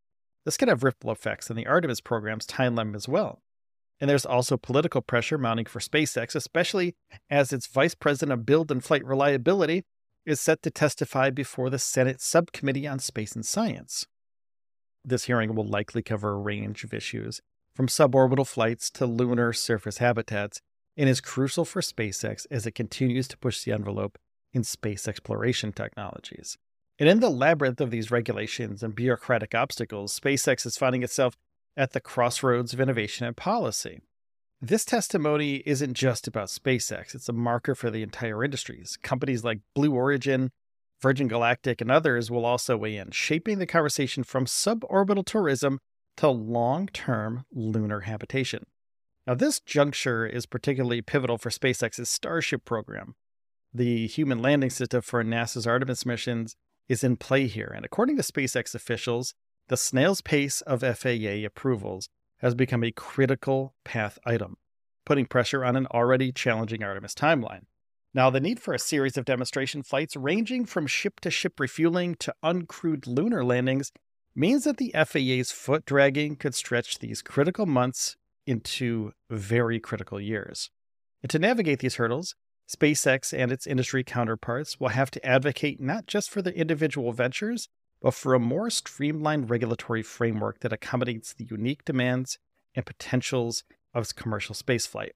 This 0.45 0.57
could 0.57 0.69
have 0.69 0.83
ripple 0.83 1.11
effects 1.11 1.49
in 1.49 1.55
the 1.55 1.67
Artemis 1.67 2.01
program's 2.01 2.45
timeline 2.45 2.95
as 2.95 3.07
well. 3.07 3.41
And 3.99 4.09
there's 4.09 4.25
also 4.25 4.57
political 4.57 5.01
pressure 5.01 5.37
mounting 5.37 5.65
for 5.65 5.79
SpaceX, 5.79 6.35
especially 6.35 6.95
as 7.29 7.51
its 7.51 7.67
vice 7.67 7.95
president 7.95 8.39
of 8.39 8.45
build 8.45 8.71
and 8.71 8.83
flight 8.83 9.03
reliability 9.03 9.85
is 10.25 10.39
set 10.39 10.61
to 10.61 10.69
testify 10.69 11.29
before 11.29 11.69
the 11.69 11.79
Senate 11.79 12.21
Subcommittee 12.21 12.85
on 12.85 12.99
Space 12.99 13.33
and 13.33 13.45
Science. 13.45 14.05
This 15.03 15.23
hearing 15.23 15.55
will 15.55 15.67
likely 15.67 16.03
cover 16.03 16.31
a 16.31 16.37
range 16.37 16.83
of 16.83 16.93
issues, 16.93 17.41
from 17.73 17.87
suborbital 17.87 18.45
flights 18.45 18.89
to 18.91 19.05
lunar 19.05 19.53
surface 19.53 19.99
habitats, 19.99 20.59
and 20.97 21.07
is 21.07 21.21
crucial 21.21 21.63
for 21.63 21.81
SpaceX 21.81 22.45
as 22.51 22.65
it 22.65 22.75
continues 22.75 23.27
to 23.29 23.37
push 23.37 23.63
the 23.63 23.71
envelope 23.71 24.17
in 24.53 24.63
space 24.63 25.07
exploration 25.07 25.71
technologies. 25.71 26.57
And 26.99 27.07
in 27.07 27.19
the 27.19 27.29
labyrinth 27.29 27.79
of 27.79 27.91
these 27.91 28.11
regulations 28.11 28.81
and 28.81 28.95
bureaucratic 28.95 29.53
obstacles, 29.53 30.19
SpaceX 30.19 30.65
is 30.65 30.77
finding 30.77 31.03
itself 31.03 31.37
at 31.77 31.93
the 31.93 32.01
crossroads 32.01 32.73
of 32.73 32.81
innovation 32.81 33.25
and 33.25 33.37
policy. 33.37 34.01
This 34.59 34.83
testimony 34.83 35.61
isn't 35.67 35.93
just 35.93 36.27
about 36.27 36.47
SpaceX, 36.47 37.13
it's 37.13 37.29
a 37.29 37.33
marker 37.33 37.75
for 37.75 37.91
the 37.91 38.01
entire 38.01 38.43
industries. 38.43 38.97
Companies 39.03 39.43
like 39.43 39.59
Blue 39.75 39.93
Origin, 39.93 40.49
Virgin 40.99 41.27
Galactic, 41.27 41.79
and 41.79 41.91
others 41.91 42.31
will 42.31 42.43
also 42.43 42.75
weigh 42.75 42.97
in, 42.97 43.11
shaping 43.11 43.59
the 43.59 43.67
conversation 43.67 44.23
from 44.23 44.45
suborbital 44.45 45.23
tourism 45.23 45.77
to 46.17 46.27
long 46.29 46.87
term 46.87 47.45
lunar 47.53 48.01
habitation. 48.01 48.65
Now, 49.27 49.35
this 49.35 49.59
juncture 49.59 50.25
is 50.25 50.47
particularly 50.47 51.01
pivotal 51.01 51.37
for 51.37 51.49
SpaceX's 51.49 52.09
Starship 52.09 52.65
program. 52.65 53.13
The 53.73 54.07
human 54.07 54.41
landing 54.41 54.71
system 54.71 55.01
for 55.01 55.23
NASA's 55.23 55.67
Artemis 55.67 56.05
missions 56.05 56.55
is 56.89 57.03
in 57.03 57.17
play 57.17 57.45
here, 57.45 57.71
and 57.75 57.85
according 57.85 58.15
to 58.15 58.23
SpaceX 58.23 58.73
officials, 58.73 59.35
the 59.69 59.77
snail's 59.77 60.21
pace 60.21 60.61
of 60.61 60.81
FAA 60.81 61.45
approvals 61.45 62.09
has 62.37 62.55
become 62.55 62.83
a 62.83 62.91
critical 62.91 63.73
path 63.83 64.17
item, 64.25 64.57
putting 65.05 65.25
pressure 65.25 65.65
on 65.65 65.75
an 65.75 65.87
already 65.87 66.31
challenging 66.31 66.83
Artemis 66.83 67.13
timeline. 67.13 67.63
Now, 68.13 68.29
the 68.29 68.39
need 68.39 68.59
for 68.59 68.73
a 68.73 68.79
series 68.79 69.17
of 69.17 69.25
demonstration 69.25 69.83
flights 69.83 70.15
ranging 70.15 70.65
from 70.65 70.87
ship 70.87 71.19
to 71.21 71.29
ship 71.29 71.59
refueling 71.59 72.15
to 72.15 72.33
uncrewed 72.43 73.05
lunar 73.05 73.43
landings 73.43 73.91
means 74.33 74.63
that 74.63 74.77
the 74.77 74.93
FAA's 74.93 75.51
foot 75.51 75.85
dragging 75.85 76.35
could 76.35 76.55
stretch 76.55 76.99
these 76.99 77.21
critical 77.21 77.65
months 77.65 78.15
into 78.45 79.11
very 79.29 79.79
critical 79.79 80.21
years. 80.21 80.69
And 81.21 81.29
to 81.31 81.39
navigate 81.39 81.79
these 81.79 81.95
hurdles, 81.95 82.35
SpaceX 82.69 83.37
and 83.37 83.51
its 83.51 83.67
industry 83.67 84.03
counterparts 84.03 84.79
will 84.79 84.89
have 84.89 85.11
to 85.11 85.25
advocate 85.25 85.81
not 85.81 86.05
just 86.07 86.29
for 86.29 86.41
the 86.41 86.55
individual 86.57 87.11
ventures, 87.11 87.67
but 88.01 88.13
for 88.13 88.33
a 88.33 88.39
more 88.39 88.69
streamlined 88.69 89.49
regulatory 89.49 90.03
framework 90.03 90.59
that 90.59 90.73
accommodates 90.73 91.33
the 91.33 91.47
unique 91.49 91.83
demands 91.85 92.37
and 92.75 92.85
potentials 92.85 93.63
of 93.93 94.15
commercial 94.15 94.55
spaceflight. 94.55 95.11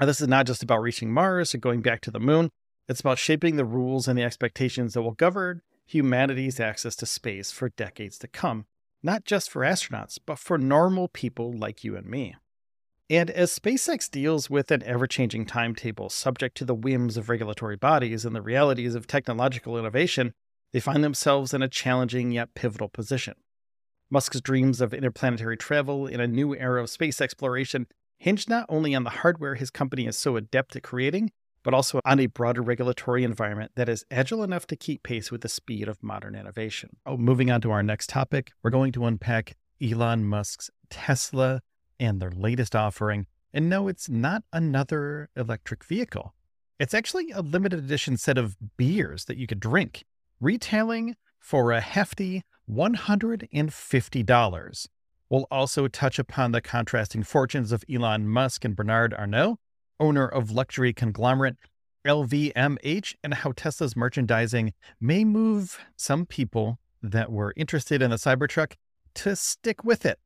Now, 0.00 0.06
this 0.06 0.20
is 0.20 0.28
not 0.28 0.46
just 0.46 0.62
about 0.62 0.80
reaching 0.80 1.12
Mars 1.12 1.54
or 1.54 1.58
going 1.58 1.82
back 1.82 2.00
to 2.02 2.10
the 2.10 2.18
moon, 2.18 2.50
it's 2.88 3.00
about 3.00 3.18
shaping 3.18 3.56
the 3.56 3.64
rules 3.64 4.08
and 4.08 4.18
the 4.18 4.24
expectations 4.24 4.94
that 4.94 5.02
will 5.02 5.12
govern 5.12 5.62
humanity's 5.86 6.58
access 6.58 6.96
to 6.96 7.06
space 7.06 7.50
for 7.50 7.68
decades 7.70 8.18
to 8.18 8.28
come, 8.28 8.66
not 9.02 9.24
just 9.24 9.50
for 9.50 9.62
astronauts, 9.62 10.18
but 10.24 10.38
for 10.38 10.58
normal 10.58 11.08
people 11.08 11.52
like 11.52 11.84
you 11.84 11.96
and 11.96 12.06
me. 12.06 12.34
And 13.10 13.30
as 13.30 13.56
SpaceX 13.58 14.10
deals 14.10 14.48
with 14.48 14.70
an 14.70 14.82
ever 14.84 15.06
changing 15.06 15.44
timetable 15.44 16.08
subject 16.08 16.56
to 16.56 16.64
the 16.64 16.74
whims 16.74 17.16
of 17.16 17.28
regulatory 17.28 17.76
bodies 17.76 18.24
and 18.24 18.34
the 18.34 18.40
realities 18.40 18.94
of 18.94 19.06
technological 19.06 19.78
innovation, 19.78 20.32
they 20.72 20.80
find 20.80 21.04
themselves 21.04 21.54
in 21.54 21.62
a 21.62 21.68
challenging 21.68 22.30
yet 22.32 22.54
pivotal 22.54 22.88
position. 22.88 23.34
Musk's 24.10 24.40
dreams 24.40 24.80
of 24.80 24.92
interplanetary 24.92 25.56
travel 25.56 26.06
in 26.06 26.20
a 26.20 26.26
new 26.26 26.54
era 26.54 26.82
of 26.82 26.90
space 26.90 27.20
exploration 27.20 27.86
hinge 28.18 28.48
not 28.48 28.66
only 28.68 28.94
on 28.94 29.04
the 29.04 29.10
hardware 29.10 29.54
his 29.54 29.70
company 29.70 30.06
is 30.06 30.16
so 30.16 30.36
adept 30.36 30.76
at 30.76 30.82
creating, 30.82 31.32
but 31.62 31.74
also 31.74 32.00
on 32.04 32.20
a 32.20 32.26
broader 32.26 32.62
regulatory 32.62 33.24
environment 33.24 33.72
that 33.74 33.88
is 33.88 34.04
agile 34.10 34.42
enough 34.42 34.66
to 34.66 34.76
keep 34.76 35.02
pace 35.02 35.30
with 35.30 35.40
the 35.40 35.48
speed 35.48 35.88
of 35.88 36.02
modern 36.02 36.34
innovation. 36.34 36.96
Oh, 37.06 37.16
moving 37.16 37.50
on 37.50 37.60
to 37.62 37.70
our 37.70 37.82
next 37.82 38.08
topic, 38.08 38.52
we're 38.62 38.70
going 38.70 38.92
to 38.92 39.06
unpack 39.06 39.56
Elon 39.80 40.24
Musk's 40.24 40.70
Tesla 40.90 41.62
and 41.98 42.20
their 42.20 42.30
latest 42.30 42.76
offering. 42.76 43.26
And 43.52 43.68
no, 43.68 43.88
it's 43.88 44.08
not 44.08 44.44
another 44.52 45.28
electric 45.36 45.84
vehicle. 45.84 46.34
It's 46.78 46.94
actually 46.94 47.30
a 47.30 47.42
limited 47.42 47.78
edition 47.78 48.16
set 48.16 48.38
of 48.38 48.56
beers 48.76 49.26
that 49.26 49.36
you 49.36 49.46
could 49.46 49.60
drink 49.60 50.04
retailing 50.42 51.16
for 51.38 51.72
a 51.72 51.80
hefty 51.80 52.42
$150. 52.70 54.88
We'll 55.30 55.46
also 55.50 55.88
touch 55.88 56.18
upon 56.18 56.52
the 56.52 56.60
contrasting 56.60 57.22
fortunes 57.22 57.72
of 57.72 57.82
Elon 57.90 58.28
Musk 58.28 58.66
and 58.66 58.76
Bernard 58.76 59.14
Arnault, 59.14 59.56
owner 59.98 60.26
of 60.26 60.50
luxury 60.50 60.92
conglomerate 60.92 61.56
LVMH, 62.06 63.14
and 63.22 63.32
how 63.34 63.52
Tesla's 63.52 63.96
merchandising 63.96 64.74
may 65.00 65.24
move 65.24 65.78
some 65.96 66.26
people 66.26 66.78
that 67.02 67.32
were 67.32 67.54
interested 67.56 68.02
in 68.02 68.10
the 68.10 68.16
Cybertruck 68.16 68.74
to 69.14 69.34
stick 69.36 69.84
with 69.84 70.04
it. 70.04 70.18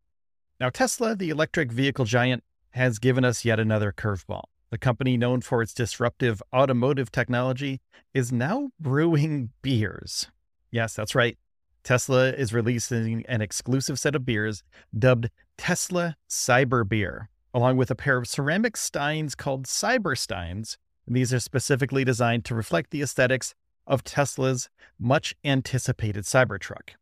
Now, 0.59 0.71
Tesla, 0.71 1.15
the 1.15 1.29
electric 1.31 1.71
vehicle 1.71 2.07
giant, 2.07 2.43
has 2.71 2.99
given 2.99 3.25
us 3.25 3.45
yet 3.45 3.61
another 3.61 3.93
curveball. 3.93 4.45
The 4.71 4.79
company, 4.79 5.17
known 5.17 5.43
for 5.43 5.63
its 5.63 5.73
disruptive 5.73 6.43
automotive 6.55 7.13
technology, 7.13 7.81
is 8.13 8.33
now 8.33 8.71
brewing 8.81 9.51
beers. 9.63 10.29
Yes, 10.71 10.95
that's 10.95 11.15
right. 11.15 11.39
Tesla 11.85 12.33
is 12.33 12.53
releasing 12.53 13.25
an 13.27 13.41
exclusive 13.41 13.99
set 13.99 14.17
of 14.17 14.27
beers 14.27 14.65
dubbed 14.99 15.31
Tesla 15.57 16.17
Cyber 16.29 16.87
Beer, 16.87 17.29
along 17.55 17.77
with 17.77 17.93
a 17.93 17.95
pair 17.95 18.17
of 18.17 18.27
ceramic 18.27 18.77
steins 18.77 19.37
called 19.37 19.67
Cyber 19.67 20.19
Steins. 20.19 20.79
These 21.07 21.33
are 21.33 21.39
specifically 21.39 22.05
designed 22.05 22.45
to 22.47 22.57
reflect 22.57 22.91
the 22.91 23.03
aesthetics 23.03 23.55
of 23.87 24.03
Tesla's 24.03 24.69
much 24.99 25.37
anticipated 25.45 26.25
Cybertruck. 26.25 26.97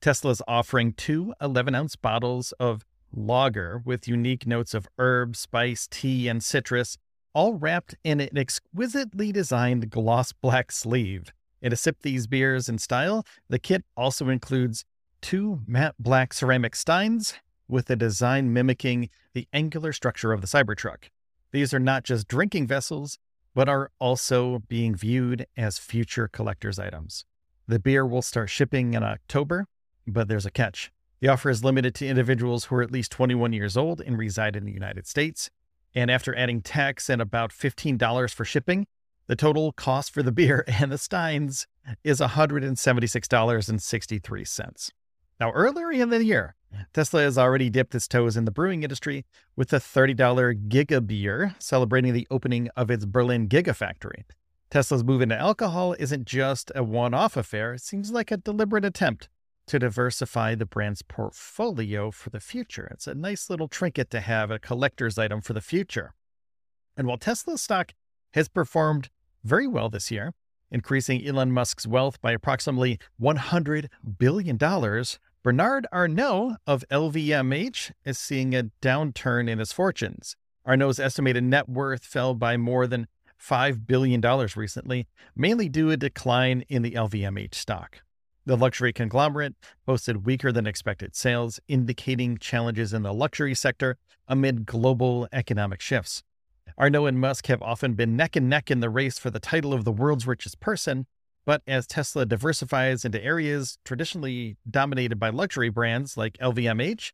Tesla 0.00 0.30
is 0.30 0.42
offering 0.46 0.92
two 0.92 1.34
11 1.40 1.74
ounce 1.74 1.96
bottles 1.96 2.52
of 2.60 2.86
lager 3.12 3.82
with 3.84 4.08
unique 4.08 4.46
notes 4.46 4.74
of 4.74 4.88
herb, 4.98 5.36
spice, 5.36 5.86
tea, 5.90 6.28
and 6.28 6.42
citrus, 6.42 6.98
all 7.34 7.54
wrapped 7.54 7.94
in 8.04 8.20
an 8.20 8.36
exquisitely 8.36 9.32
designed 9.32 9.90
gloss 9.90 10.32
black 10.32 10.72
sleeve. 10.72 11.32
And 11.62 11.72
to 11.72 11.76
sip 11.76 11.98
these 12.02 12.26
beers 12.26 12.68
in 12.68 12.78
style, 12.78 13.24
the 13.48 13.58
kit 13.58 13.84
also 13.96 14.28
includes 14.28 14.84
two 15.20 15.60
matte 15.66 15.94
black 15.98 16.32
ceramic 16.32 16.76
steins 16.76 17.34
with 17.68 17.90
a 17.90 17.96
design 17.96 18.52
mimicking 18.52 19.10
the 19.34 19.46
angular 19.52 19.92
structure 19.92 20.32
of 20.32 20.40
the 20.40 20.46
Cybertruck. 20.46 21.10
These 21.52 21.74
are 21.74 21.80
not 21.80 22.04
just 22.04 22.28
drinking 22.28 22.66
vessels, 22.66 23.18
but 23.54 23.68
are 23.68 23.90
also 23.98 24.60
being 24.68 24.94
viewed 24.94 25.46
as 25.56 25.78
future 25.78 26.28
collector's 26.28 26.78
items. 26.78 27.24
The 27.66 27.78
beer 27.78 28.06
will 28.06 28.22
start 28.22 28.50
shipping 28.50 28.94
in 28.94 29.02
October, 29.02 29.66
but 30.06 30.28
there's 30.28 30.46
a 30.46 30.50
catch. 30.50 30.90
The 31.20 31.28
offer 31.28 31.50
is 31.50 31.64
limited 31.64 31.96
to 31.96 32.06
individuals 32.06 32.66
who 32.66 32.76
are 32.76 32.82
at 32.82 32.92
least 32.92 33.10
21 33.10 33.52
years 33.52 33.76
old 33.76 34.00
and 34.00 34.16
reside 34.16 34.54
in 34.54 34.64
the 34.64 34.70
United 34.72 35.04
States. 35.06 35.50
And 35.94 36.10
after 36.12 36.36
adding 36.36 36.62
tax 36.62 37.10
and 37.10 37.20
about 37.20 37.50
$15 37.50 38.32
for 38.32 38.44
shipping, 38.44 38.86
the 39.26 39.34
total 39.34 39.72
cost 39.72 40.14
for 40.14 40.22
the 40.22 40.30
beer 40.30 40.64
and 40.68 40.92
the 40.92 40.98
Steins 40.98 41.66
is 42.04 42.20
$176.63. 42.20 44.90
Now, 45.40 45.50
earlier 45.52 45.90
in 45.90 46.10
the 46.10 46.24
year, 46.24 46.54
Tesla 46.92 47.22
has 47.22 47.38
already 47.38 47.70
dipped 47.70 47.94
its 47.94 48.06
toes 48.06 48.36
in 48.36 48.44
the 48.44 48.50
brewing 48.50 48.82
industry 48.82 49.24
with 49.56 49.72
a 49.72 49.76
$30 49.76 50.68
Giga 50.68 51.04
beer 51.04 51.56
celebrating 51.58 52.12
the 52.12 52.26
opening 52.30 52.68
of 52.76 52.90
its 52.90 53.06
Berlin 53.06 53.48
Gigafactory. 53.48 54.24
Tesla's 54.70 55.02
move 55.02 55.22
into 55.22 55.36
alcohol 55.36 55.96
isn't 55.98 56.26
just 56.26 56.70
a 56.74 56.84
one 56.84 57.14
off 57.14 57.34
affair, 57.36 57.74
it 57.74 57.80
seems 57.80 58.10
like 58.10 58.30
a 58.30 58.36
deliberate 58.36 58.84
attempt 58.84 59.30
to 59.68 59.78
diversify 59.78 60.54
the 60.54 60.66
brand's 60.66 61.02
portfolio 61.02 62.10
for 62.10 62.30
the 62.30 62.40
future. 62.40 62.88
It's 62.90 63.06
a 63.06 63.14
nice 63.14 63.48
little 63.48 63.68
trinket 63.68 64.10
to 64.10 64.20
have, 64.20 64.50
a 64.50 64.58
collector's 64.58 65.18
item 65.18 65.40
for 65.40 65.52
the 65.52 65.60
future. 65.60 66.14
And 66.96 67.06
while 67.06 67.18
Tesla 67.18 67.58
stock 67.58 67.92
has 68.32 68.48
performed 68.48 69.10
very 69.44 69.66
well 69.66 69.88
this 69.88 70.10
year, 70.10 70.32
increasing 70.70 71.26
Elon 71.26 71.52
Musk's 71.52 71.86
wealth 71.86 72.20
by 72.20 72.32
approximately 72.32 72.98
$100 73.20 73.88
billion, 74.18 74.58
Bernard 75.42 75.86
Arnault 75.92 76.56
of 76.66 76.84
LVMH 76.90 77.92
is 78.04 78.18
seeing 78.18 78.54
a 78.54 78.70
downturn 78.82 79.48
in 79.48 79.58
his 79.58 79.72
fortunes. 79.72 80.34
Arnault's 80.66 80.98
estimated 80.98 81.44
net 81.44 81.68
worth 81.68 82.04
fell 82.04 82.34
by 82.34 82.56
more 82.56 82.86
than 82.86 83.06
$5 83.40 83.86
billion 83.86 84.20
recently, 84.56 85.06
mainly 85.36 85.68
due 85.68 85.86
to 85.86 85.92
a 85.92 85.96
decline 85.96 86.64
in 86.68 86.82
the 86.82 86.92
LVMH 86.92 87.54
stock. 87.54 88.02
The 88.48 88.56
luxury 88.56 88.94
conglomerate 88.94 89.54
posted 89.84 90.24
weaker 90.24 90.50
than 90.50 90.66
expected 90.66 91.14
sales, 91.14 91.60
indicating 91.68 92.38
challenges 92.38 92.94
in 92.94 93.02
the 93.02 93.12
luxury 93.12 93.54
sector 93.54 93.98
amid 94.26 94.64
global 94.64 95.28
economic 95.32 95.82
shifts. 95.82 96.22
Arnault 96.78 97.04
and 97.04 97.20
Musk 97.20 97.48
have 97.48 97.60
often 97.60 97.92
been 97.92 98.16
neck 98.16 98.36
and 98.36 98.48
neck 98.48 98.70
in 98.70 98.80
the 98.80 98.88
race 98.88 99.18
for 99.18 99.28
the 99.28 99.38
title 99.38 99.74
of 99.74 99.84
the 99.84 99.92
world's 99.92 100.26
richest 100.26 100.60
person, 100.60 101.04
but 101.44 101.60
as 101.66 101.86
Tesla 101.86 102.24
diversifies 102.24 103.04
into 103.04 103.22
areas 103.22 103.78
traditionally 103.84 104.56
dominated 104.70 105.16
by 105.16 105.28
luxury 105.28 105.68
brands 105.68 106.16
like 106.16 106.38
LVMH, 106.38 107.12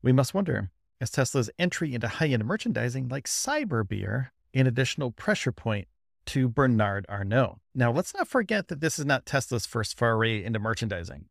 we 0.00 0.12
must 0.12 0.32
wonder 0.32 0.70
as 0.98 1.10
Tesla's 1.10 1.50
entry 1.58 1.92
into 1.92 2.08
high 2.08 2.28
end 2.28 2.46
merchandising 2.46 3.06
like 3.08 3.26
cyber 3.26 3.86
beer 3.86 4.32
an 4.54 4.66
additional 4.66 5.10
pressure 5.10 5.52
point 5.52 5.88
to 6.30 6.48
Bernard 6.48 7.04
Arnault. 7.08 7.58
Now, 7.74 7.90
let's 7.90 8.14
not 8.14 8.28
forget 8.28 8.68
that 8.68 8.80
this 8.80 9.00
is 9.00 9.04
not 9.04 9.26
Tesla's 9.26 9.66
first 9.66 9.98
foray 9.98 10.44
into 10.44 10.60
merchandising. 10.60 11.24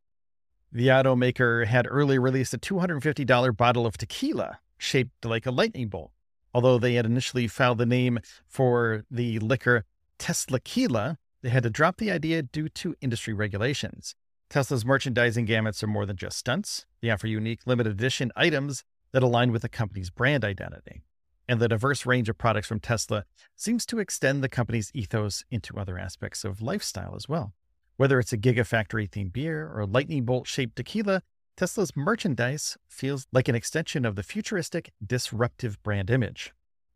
The 0.74 0.88
automaker 0.88 1.66
had 1.66 1.88
earlier 1.90 2.20
released 2.20 2.54
a 2.54 2.58
$250 2.58 3.56
bottle 3.56 3.86
of 3.86 3.98
tequila 3.98 4.60
shaped 4.78 5.24
like 5.24 5.46
a 5.46 5.52
lightning 5.52 5.88
bolt. 5.88 6.12
Although 6.54 6.78
they 6.78 6.96
had 6.96 7.06
initially 7.06 7.48
filed 7.48 7.78
the 7.78 7.86
name 7.86 8.20
for 8.46 9.06
the 9.10 9.40
liquor 9.40 9.86
Teslaquila, 10.18 11.16
they 11.44 11.50
had 11.50 11.64
to 11.64 11.70
drop 11.70 11.96
the 11.96 12.12
idea 12.12 12.42
due 12.42 12.68
to 12.68 12.96
industry 13.00 13.34
regulations. 13.34 14.16
Tesla's 14.50 14.84
merchandising 14.84 15.48
gamuts 15.48 15.82
are 15.82 15.88
more 15.88 16.06
than 16.06 16.18
just 16.18 16.38
stunts. 16.38 16.86
They 17.02 17.10
offer 17.10 17.28
unique 17.28 17.62
limited 17.66 17.94
edition 17.94 18.34
items 18.36 18.84
that 19.14 19.24
align 19.24 19.54
with 19.54 19.62
the 19.62 19.70
company's 19.70 20.10
brand 20.10 20.44
identity 20.44 21.04
and 21.50 21.60
the 21.60 21.68
diverse 21.68 22.06
range 22.06 22.30
of 22.30 22.38
products 22.38 22.68
from 22.68 22.80
Tesla 22.80 23.26
seems 23.56 23.84
to 23.88 23.98
extend 23.98 24.44
the 24.44 24.48
company's 24.48 24.92
ethos 24.94 25.44
into 25.50 25.80
other 25.80 25.98
aspects 25.98 26.46
of 26.46 26.62
lifestyle 26.62 27.16
as 27.16 27.28
well. 27.28 27.54
Whether 27.98 28.20
it's 28.20 28.32
a 28.32 28.38
Gigafactory 28.38 29.10
themed 29.10 29.34
beer 29.34 29.68
or 29.68 29.80
a 29.80 29.86
lightning 29.88 30.26
bolt 30.26 30.46
shaped 30.46 30.76
tequila, 30.76 31.24
Tesla's 31.58 31.96
merchandise 31.96 32.78
feels 32.88 33.26
like 33.34 33.48
an 33.48 33.56
extension 33.56 34.06
of 34.06 34.16
the 34.16 34.22
futuristic, 34.22 34.92
disruptive 35.04 35.82
brand 35.82 36.12
image. 36.12 36.54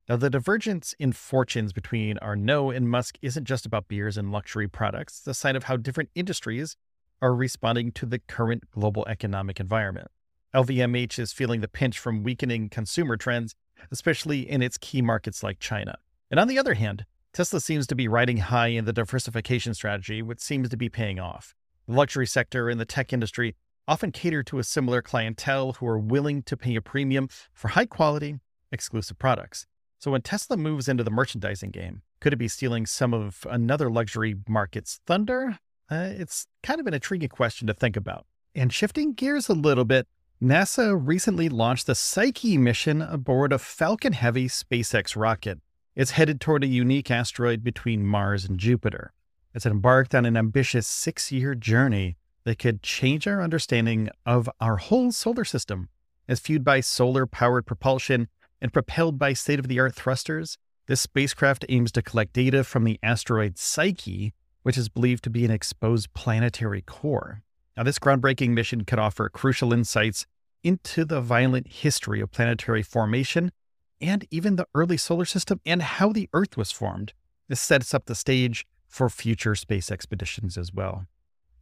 Now, 0.07 0.17
the 0.17 0.29
divergence 0.29 0.93
in 0.99 1.13
fortunes 1.13 1.73
between 1.73 2.19
Arnault 2.19 2.69
and 2.69 2.87
Musk 2.87 3.17
isn't 3.23 3.45
just 3.45 3.65
about 3.65 3.87
beers 3.87 4.17
and 4.17 4.31
luxury 4.31 4.67
products, 4.67 5.17
it's 5.17 5.27
a 5.27 5.33
sign 5.33 5.55
of 5.55 5.63
how 5.63 5.77
different 5.77 6.11
industries 6.13 6.77
are 7.23 7.33
responding 7.33 7.91
to 7.93 8.05
the 8.05 8.19
current 8.19 8.69
global 8.69 9.03
economic 9.07 9.59
environment. 9.59 10.09
LVMH 10.53 11.17
is 11.17 11.33
feeling 11.33 11.61
the 11.61 11.67
pinch 11.67 11.97
from 11.97 12.21
weakening 12.21 12.69
consumer 12.69 13.17
trends 13.17 13.55
especially 13.91 14.49
in 14.49 14.61
its 14.61 14.77
key 14.77 15.01
markets 15.01 15.43
like 15.43 15.59
China. 15.59 15.97
And 16.31 16.39
on 16.39 16.47
the 16.47 16.57
other 16.57 16.73
hand, 16.73 17.05
Tesla 17.33 17.59
seems 17.59 17.87
to 17.87 17.95
be 17.95 18.07
riding 18.07 18.37
high 18.37 18.67
in 18.67 18.85
the 18.85 18.93
diversification 18.93 19.73
strategy, 19.73 20.21
which 20.21 20.39
seems 20.39 20.69
to 20.69 20.77
be 20.77 20.89
paying 20.89 21.19
off. 21.19 21.55
The 21.87 21.93
luxury 21.93 22.27
sector 22.27 22.69
and 22.69 22.79
the 22.79 22.85
tech 22.85 23.11
industry 23.11 23.55
often 23.87 24.11
cater 24.11 24.43
to 24.43 24.59
a 24.59 24.63
similar 24.63 25.01
clientele 25.01 25.73
who 25.73 25.87
are 25.87 25.97
willing 25.97 26.43
to 26.43 26.55
pay 26.55 26.75
a 26.75 26.81
premium 26.81 27.27
for 27.53 27.69
high 27.69 27.85
quality, 27.85 28.39
exclusive 28.71 29.19
products. 29.19 29.65
So 29.99 30.11
when 30.11 30.21
Tesla 30.21 30.57
moves 30.57 30.87
into 30.87 31.03
the 31.03 31.11
merchandising 31.11 31.71
game, 31.71 32.01
could 32.19 32.33
it 32.33 32.37
be 32.37 32.47
stealing 32.47 32.85
some 32.85 33.13
of 33.13 33.45
another 33.49 33.89
luxury 33.89 34.35
market's 34.47 34.99
thunder? 35.05 35.59
Uh, 35.89 36.09
it's 36.11 36.47
kind 36.61 36.79
of 36.79 36.87
an 36.87 36.93
intriguing 36.93 37.29
question 37.29 37.67
to 37.67 37.73
think 37.73 37.97
about. 37.97 38.25
And 38.55 38.71
shifting 38.71 39.13
gears 39.13 39.49
a 39.49 39.53
little 39.53 39.85
bit, 39.85 40.07
NASA 40.43 40.99
recently 41.01 41.47
launched 41.47 41.87
the 41.87 41.95
Psyche 41.95 42.57
mission 42.57 43.01
aboard 43.01 43.53
a 43.53 43.57
Falcon 43.57 44.11
Heavy 44.11 44.49
SpaceX 44.49 45.15
rocket. 45.15 45.61
It's 45.95 46.11
headed 46.11 46.41
toward 46.41 46.65
a 46.65 46.67
unique 46.67 47.09
asteroid 47.09 47.63
between 47.63 48.05
Mars 48.05 48.43
and 48.43 48.59
Jupiter. 48.59 49.13
It's 49.55 49.65
embarked 49.65 50.13
on 50.13 50.25
an 50.25 50.35
ambitious 50.35 50.85
six 50.85 51.31
year 51.31 51.55
journey 51.55 52.17
that 52.43 52.59
could 52.59 52.83
change 52.83 53.25
our 53.25 53.41
understanding 53.41 54.09
of 54.25 54.49
our 54.59 54.75
whole 54.75 55.13
solar 55.13 55.45
system. 55.45 55.87
As 56.27 56.41
fueled 56.41 56.65
by 56.65 56.81
solar 56.81 57.25
powered 57.25 57.65
propulsion 57.65 58.27
and 58.59 58.73
propelled 58.73 59.17
by 59.17 59.31
state 59.31 59.59
of 59.59 59.69
the 59.69 59.79
art 59.79 59.95
thrusters, 59.95 60.57
this 60.87 60.99
spacecraft 60.99 61.63
aims 61.69 61.93
to 61.93 62.01
collect 62.01 62.33
data 62.33 62.65
from 62.65 62.83
the 62.83 62.99
asteroid 63.01 63.57
Psyche, 63.57 64.33
which 64.63 64.77
is 64.77 64.89
believed 64.89 65.23
to 65.23 65.29
be 65.29 65.45
an 65.45 65.51
exposed 65.51 66.13
planetary 66.13 66.81
core. 66.81 67.43
Now, 67.77 67.83
this 67.83 67.97
groundbreaking 67.97 68.49
mission 68.49 68.83
could 68.83 68.99
offer 68.99 69.29
crucial 69.29 69.71
insights 69.71 70.27
into 70.63 71.05
the 71.05 71.21
violent 71.21 71.67
history 71.67 72.21
of 72.21 72.31
planetary 72.31 72.81
formation 72.81 73.51
and 73.99 74.25
even 74.31 74.55
the 74.55 74.67
early 74.75 74.97
solar 74.97 75.25
system 75.25 75.61
and 75.65 75.81
how 75.81 76.11
the 76.11 76.29
Earth 76.33 76.57
was 76.57 76.71
formed. 76.71 77.13
This 77.47 77.61
sets 77.61 77.93
up 77.93 78.05
the 78.05 78.15
stage 78.15 78.65
for 78.87 79.09
future 79.09 79.55
space 79.55 79.91
expeditions 79.91 80.57
as 80.57 80.73
well. 80.73 81.05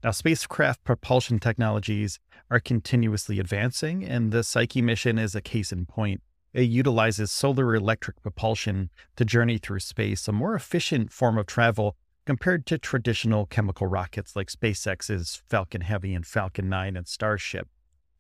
Now, 0.03 0.11
spacecraft 0.11 0.83
propulsion 0.83 1.39
technologies 1.39 2.19
are 2.49 2.59
continuously 2.59 3.39
advancing, 3.39 4.03
and 4.03 4.31
the 4.31 4.43
Psyche 4.43 4.81
mission 4.81 5.19
is 5.19 5.35
a 5.35 5.41
case 5.41 5.71
in 5.71 5.85
point. 5.85 6.21
It 6.53 6.63
utilizes 6.63 7.31
solar 7.31 7.75
electric 7.75 8.21
propulsion 8.21 8.89
to 9.15 9.23
journey 9.23 9.57
through 9.57 9.79
space, 9.79 10.27
a 10.27 10.31
more 10.31 10.55
efficient 10.55 11.13
form 11.13 11.37
of 11.37 11.45
travel 11.45 11.95
compared 12.25 12.65
to 12.65 12.77
traditional 12.77 13.45
chemical 13.45 13.87
rockets 13.87 14.35
like 14.35 14.47
SpaceX's 14.47 15.41
Falcon 15.47 15.81
Heavy 15.81 16.13
and 16.13 16.25
Falcon 16.25 16.67
9 16.67 16.97
and 16.97 17.07
Starship. 17.07 17.67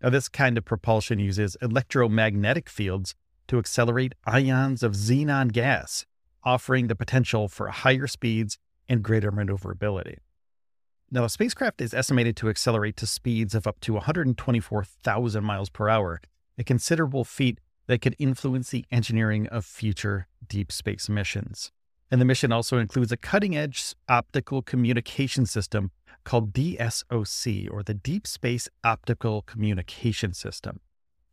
Now, 0.01 0.09
this 0.09 0.29
kind 0.29 0.57
of 0.57 0.65
propulsion 0.65 1.19
uses 1.19 1.55
electromagnetic 1.61 2.69
fields 2.69 3.13
to 3.47 3.59
accelerate 3.59 4.15
ions 4.25 4.81
of 4.81 4.93
xenon 4.93 5.51
gas, 5.51 6.05
offering 6.43 6.87
the 6.87 6.95
potential 6.95 7.47
for 7.47 7.67
higher 7.67 8.07
speeds 8.07 8.57
and 8.89 9.03
greater 9.03 9.31
maneuverability. 9.31 10.17
Now, 11.11 11.25
a 11.25 11.29
spacecraft 11.29 11.81
is 11.81 11.93
estimated 11.93 12.35
to 12.37 12.49
accelerate 12.49 12.97
to 12.97 13.05
speeds 13.05 13.53
of 13.53 13.67
up 13.67 13.79
to 13.81 13.93
124,000 13.93 15.43
miles 15.43 15.69
per 15.69 15.89
hour, 15.89 16.21
a 16.57 16.63
considerable 16.63 17.23
feat 17.23 17.59
that 17.87 18.01
could 18.01 18.15
influence 18.17 18.69
the 18.69 18.85
engineering 18.91 19.47
of 19.47 19.65
future 19.65 20.27
deep 20.47 20.71
space 20.71 21.09
missions. 21.09 21.71
And 22.09 22.19
the 22.19 22.25
mission 22.25 22.51
also 22.51 22.77
includes 22.77 23.11
a 23.11 23.17
cutting 23.17 23.55
edge 23.55 23.93
optical 24.09 24.61
communication 24.61 25.45
system 25.45 25.91
called 26.23 26.53
DSOC, 26.53 27.69
or 27.71 27.83
the 27.83 27.93
Deep 27.93 28.27
Space 28.27 28.69
Optical 28.83 29.41
Communication 29.43 30.33
System. 30.33 30.79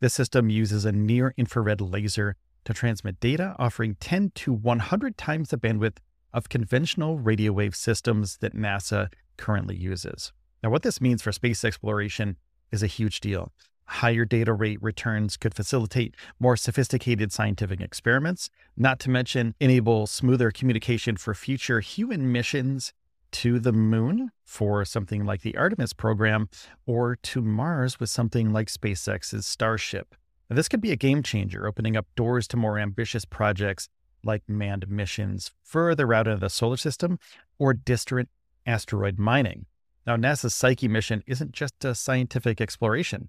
This 0.01 0.14
system 0.14 0.48
uses 0.48 0.85
a 0.85 0.92
near 0.92 1.35
infrared 1.37 1.81
laser 1.81 2.37
to 2.64 2.74
transmit 2.74 3.20
data, 3.20 3.57
offering 3.59 3.96
10 4.01 4.33
to 4.37 4.53
100 4.53 5.16
times 5.16 5.51
the 5.51 5.57
bandwidth 5.57 5.98
of 6.33 6.48
conventional 6.48 7.18
radio 7.18 7.53
wave 7.53 7.74
systems 7.74 8.37
that 8.38 8.55
NASA 8.55 9.09
currently 9.37 9.77
uses. 9.77 10.33
Now, 10.62 10.70
what 10.70 10.83
this 10.83 11.01
means 11.01 11.22
for 11.22 11.33
space 11.33 11.64
exploration 11.64 12.37
is 12.70 12.83
a 12.83 12.87
huge 12.87 13.20
deal. 13.20 13.53
Higher 13.87 14.27
data 14.27 14.53
rate 14.53 14.83
returns 14.83 15.38
could 15.38 15.55
facilitate 15.55 16.14
more 16.38 16.57
sophisticated 16.57 17.33
scientific 17.33 17.81
experiments, 17.81 18.51
not 18.77 19.01
to 19.01 19.11
mention 19.11 19.55
enable 19.61 20.07
smoother 20.07 20.51
communication 20.51 21.16
for 21.16 21.33
future 21.33 21.81
human 21.81 22.31
missions 22.31 22.92
to 23.33 23.59
the 23.59 23.73
moon 23.73 24.31
for 24.45 24.85
something 24.85 25.25
like 25.25 25.43
the 25.43 25.57
Artemis 25.57 25.93
program 25.93 26.49
or 26.87 27.17
to 27.17 27.43
Mars 27.43 28.01
with 28.01 28.11
something 28.11 28.53
like 28.53 28.69
SpaceX's 28.69 29.47
Starship. 29.47 30.14
Now, 30.49 30.57
this 30.57 30.69
could 30.69 30.81
be 30.81 30.93
a 30.93 30.97
game 30.97 31.23
changer, 31.23 31.67
opening 31.67 31.97
up 31.97 32.07
doors 32.17 32.49
to 32.49 32.57
more 32.57 32.79
ambitious 32.79 33.25
projects 33.25 33.88
like 34.25 34.43
manned 34.49 34.88
missions 34.88 35.53
further 35.62 36.12
out 36.12 36.27
into 36.27 36.41
the 36.41 36.51
solar 36.51 36.77
system 36.77 37.19
or 37.59 37.75
distant 37.75 38.29
asteroid 38.67 39.19
mining. 39.19 39.67
Now, 40.07 40.17
NASA's 40.17 40.55
Psyche 40.55 40.88
mission 40.88 41.23
isn't 41.27 41.53
just 41.53 41.85
a 41.85 41.95
scientific 41.95 42.61
exploration, 42.61 43.29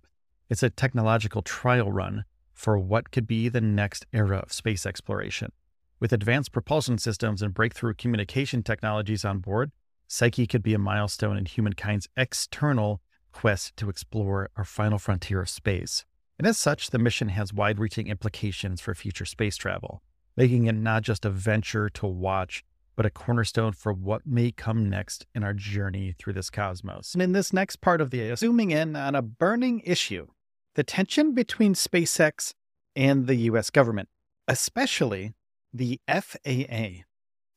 it's 0.50 0.64
a 0.64 0.70
technological 0.70 1.42
trial 1.42 1.92
run 1.92 2.26
for 2.54 2.78
what 2.78 3.12
could 3.12 3.28
be 3.28 3.50
the 3.50 3.62
next 3.62 4.06
era 4.12 4.38
of 4.38 4.52
space 4.52 4.86
exploration. 4.86 5.52
With 6.00 6.14
advanced 6.14 6.52
propulsion 6.52 6.98
systems 6.98 7.42
and 7.42 7.54
breakthrough 7.54 7.94
communication 7.94 8.64
technologies 8.64 9.26
on 9.26 9.40
board, 9.40 9.72
Psyche 10.12 10.48
could 10.48 10.64
be 10.64 10.74
a 10.74 10.80
milestone 10.80 11.38
in 11.38 11.46
humankind's 11.46 12.10
external 12.18 13.00
quest 13.32 13.78
to 13.78 13.90
explore 13.90 14.50
our 14.58 14.66
final 14.66 14.98
frontier 14.98 15.40
of 15.40 15.50
space. 15.50 16.04
And 16.40 16.48
as 16.48 16.58
such, 16.58 16.90
the 16.90 16.98
mission 16.98 17.30
has 17.30 17.54
wide 17.54 17.78
reaching 17.78 18.08
implications 18.08 18.82
for 18.82 18.96
future 18.96 19.26
space 19.26 19.56
travel, 19.56 20.02
making 20.36 20.66
it 20.66 20.74
not 20.74 21.04
just 21.04 21.26
a 21.26 21.30
venture 21.30 21.90
to 21.90 22.08
watch, 22.08 22.64
but 22.96 23.06
a 23.06 23.12
cornerstone 23.12 23.72
for 23.72 23.94
what 23.94 24.26
may 24.26 24.52
come 24.52 24.90
next 24.90 25.28
in 25.36 25.44
our 25.44 25.54
journey 25.54 26.16
through 26.18 26.34
this 26.34 26.50
cosmos. 26.50 27.14
And 27.14 27.22
in 27.22 27.34
this 27.34 27.54
next 27.54 27.76
part 27.76 28.02
of 28.02 28.10
the 28.10 28.32
uh, 28.32 28.36
zooming 28.36 28.72
in 28.72 28.96
on 28.96 29.14
a 29.14 29.22
burning 29.22 29.80
issue, 29.86 30.26
the 30.74 30.84
tension 30.84 31.36
between 31.36 31.76
SpaceX 31.76 32.56
and 32.96 33.28
the 33.28 33.36
US 33.36 33.70
government, 33.70 34.10
especially 34.48 35.36
the 35.72 36.02
FAA. 36.08 37.04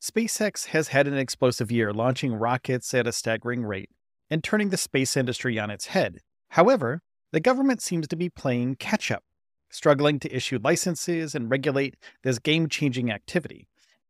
SpaceX 0.02 0.66
has 0.66 0.88
had 0.88 1.06
an 1.06 1.16
explosive 1.16 1.70
year, 1.70 1.92
launching 1.92 2.34
rockets 2.34 2.92
at 2.92 3.06
a 3.06 3.12
staggering 3.12 3.64
rate 3.64 3.88
and 4.28 4.42
turning 4.42 4.70
the 4.70 4.76
space 4.76 5.16
industry 5.16 5.60
on 5.60 5.70
its 5.70 5.86
head. 5.86 6.18
However, 6.48 7.02
the 7.30 7.38
government 7.38 7.80
seems 7.80 8.08
to 8.08 8.16
be 8.16 8.28
playing 8.28 8.74
catch 8.76 9.12
up, 9.12 9.22
struggling 9.70 10.18
to 10.18 10.34
issue 10.34 10.58
licenses 10.60 11.36
and 11.36 11.48
regulate 11.48 11.94
this 12.24 12.40
game 12.40 12.68
changing 12.68 13.12
activity. 13.12 13.68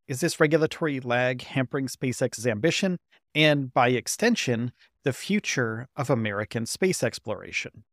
Is 0.09 0.21
this 0.21 0.41
regulatory 0.41 0.99
lag 0.99 1.43
hampering 1.43 1.89
SpaceX's 1.89 2.47
ambition 2.47 2.97
and, 3.35 3.75
by 3.75 3.91
extension, 3.91 4.73
the 5.05 5.13
future 5.13 5.89
of 5.95 6.09
American 6.09 6.65
space 6.65 7.03
exploration? 7.03 7.85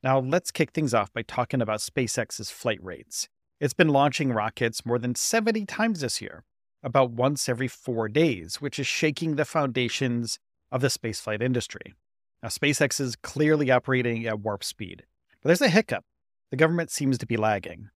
Now, 0.00 0.20
let's 0.20 0.52
kick 0.52 0.70
things 0.70 0.94
off 0.94 1.12
by 1.12 1.22
talking 1.22 1.60
about 1.60 1.80
SpaceX's 1.80 2.52
flight 2.52 2.82
rates. 2.82 3.28
It's 3.58 3.74
been 3.74 3.88
launching 3.88 4.32
rockets 4.32 4.86
more 4.86 5.00
than 5.00 5.16
70 5.16 5.66
times 5.66 6.02
this 6.02 6.20
year, 6.20 6.44
about 6.82 7.10
once 7.10 7.48
every 7.48 7.68
four 7.68 8.08
days, 8.08 8.60
which 8.60 8.78
is 8.78 8.86
shaking 8.86 9.36
the 9.36 9.44
foundations 9.44 10.38
of 10.70 10.80
the 10.80 10.88
spaceflight 10.88 11.42
industry. 11.42 11.94
Now, 12.42 12.48
SpaceX 12.48 13.00
is 13.00 13.16
clearly 13.16 13.70
operating 13.70 14.26
at 14.26 14.40
warp 14.40 14.64
speed, 14.64 15.04
but 15.40 15.48
there's 15.48 15.60
a 15.60 15.68
hiccup. 15.68 16.04
The 16.50 16.56
government 16.56 16.90
seems 16.90 17.18
to 17.18 17.26
be 17.26 17.36
lagging. 17.36 17.90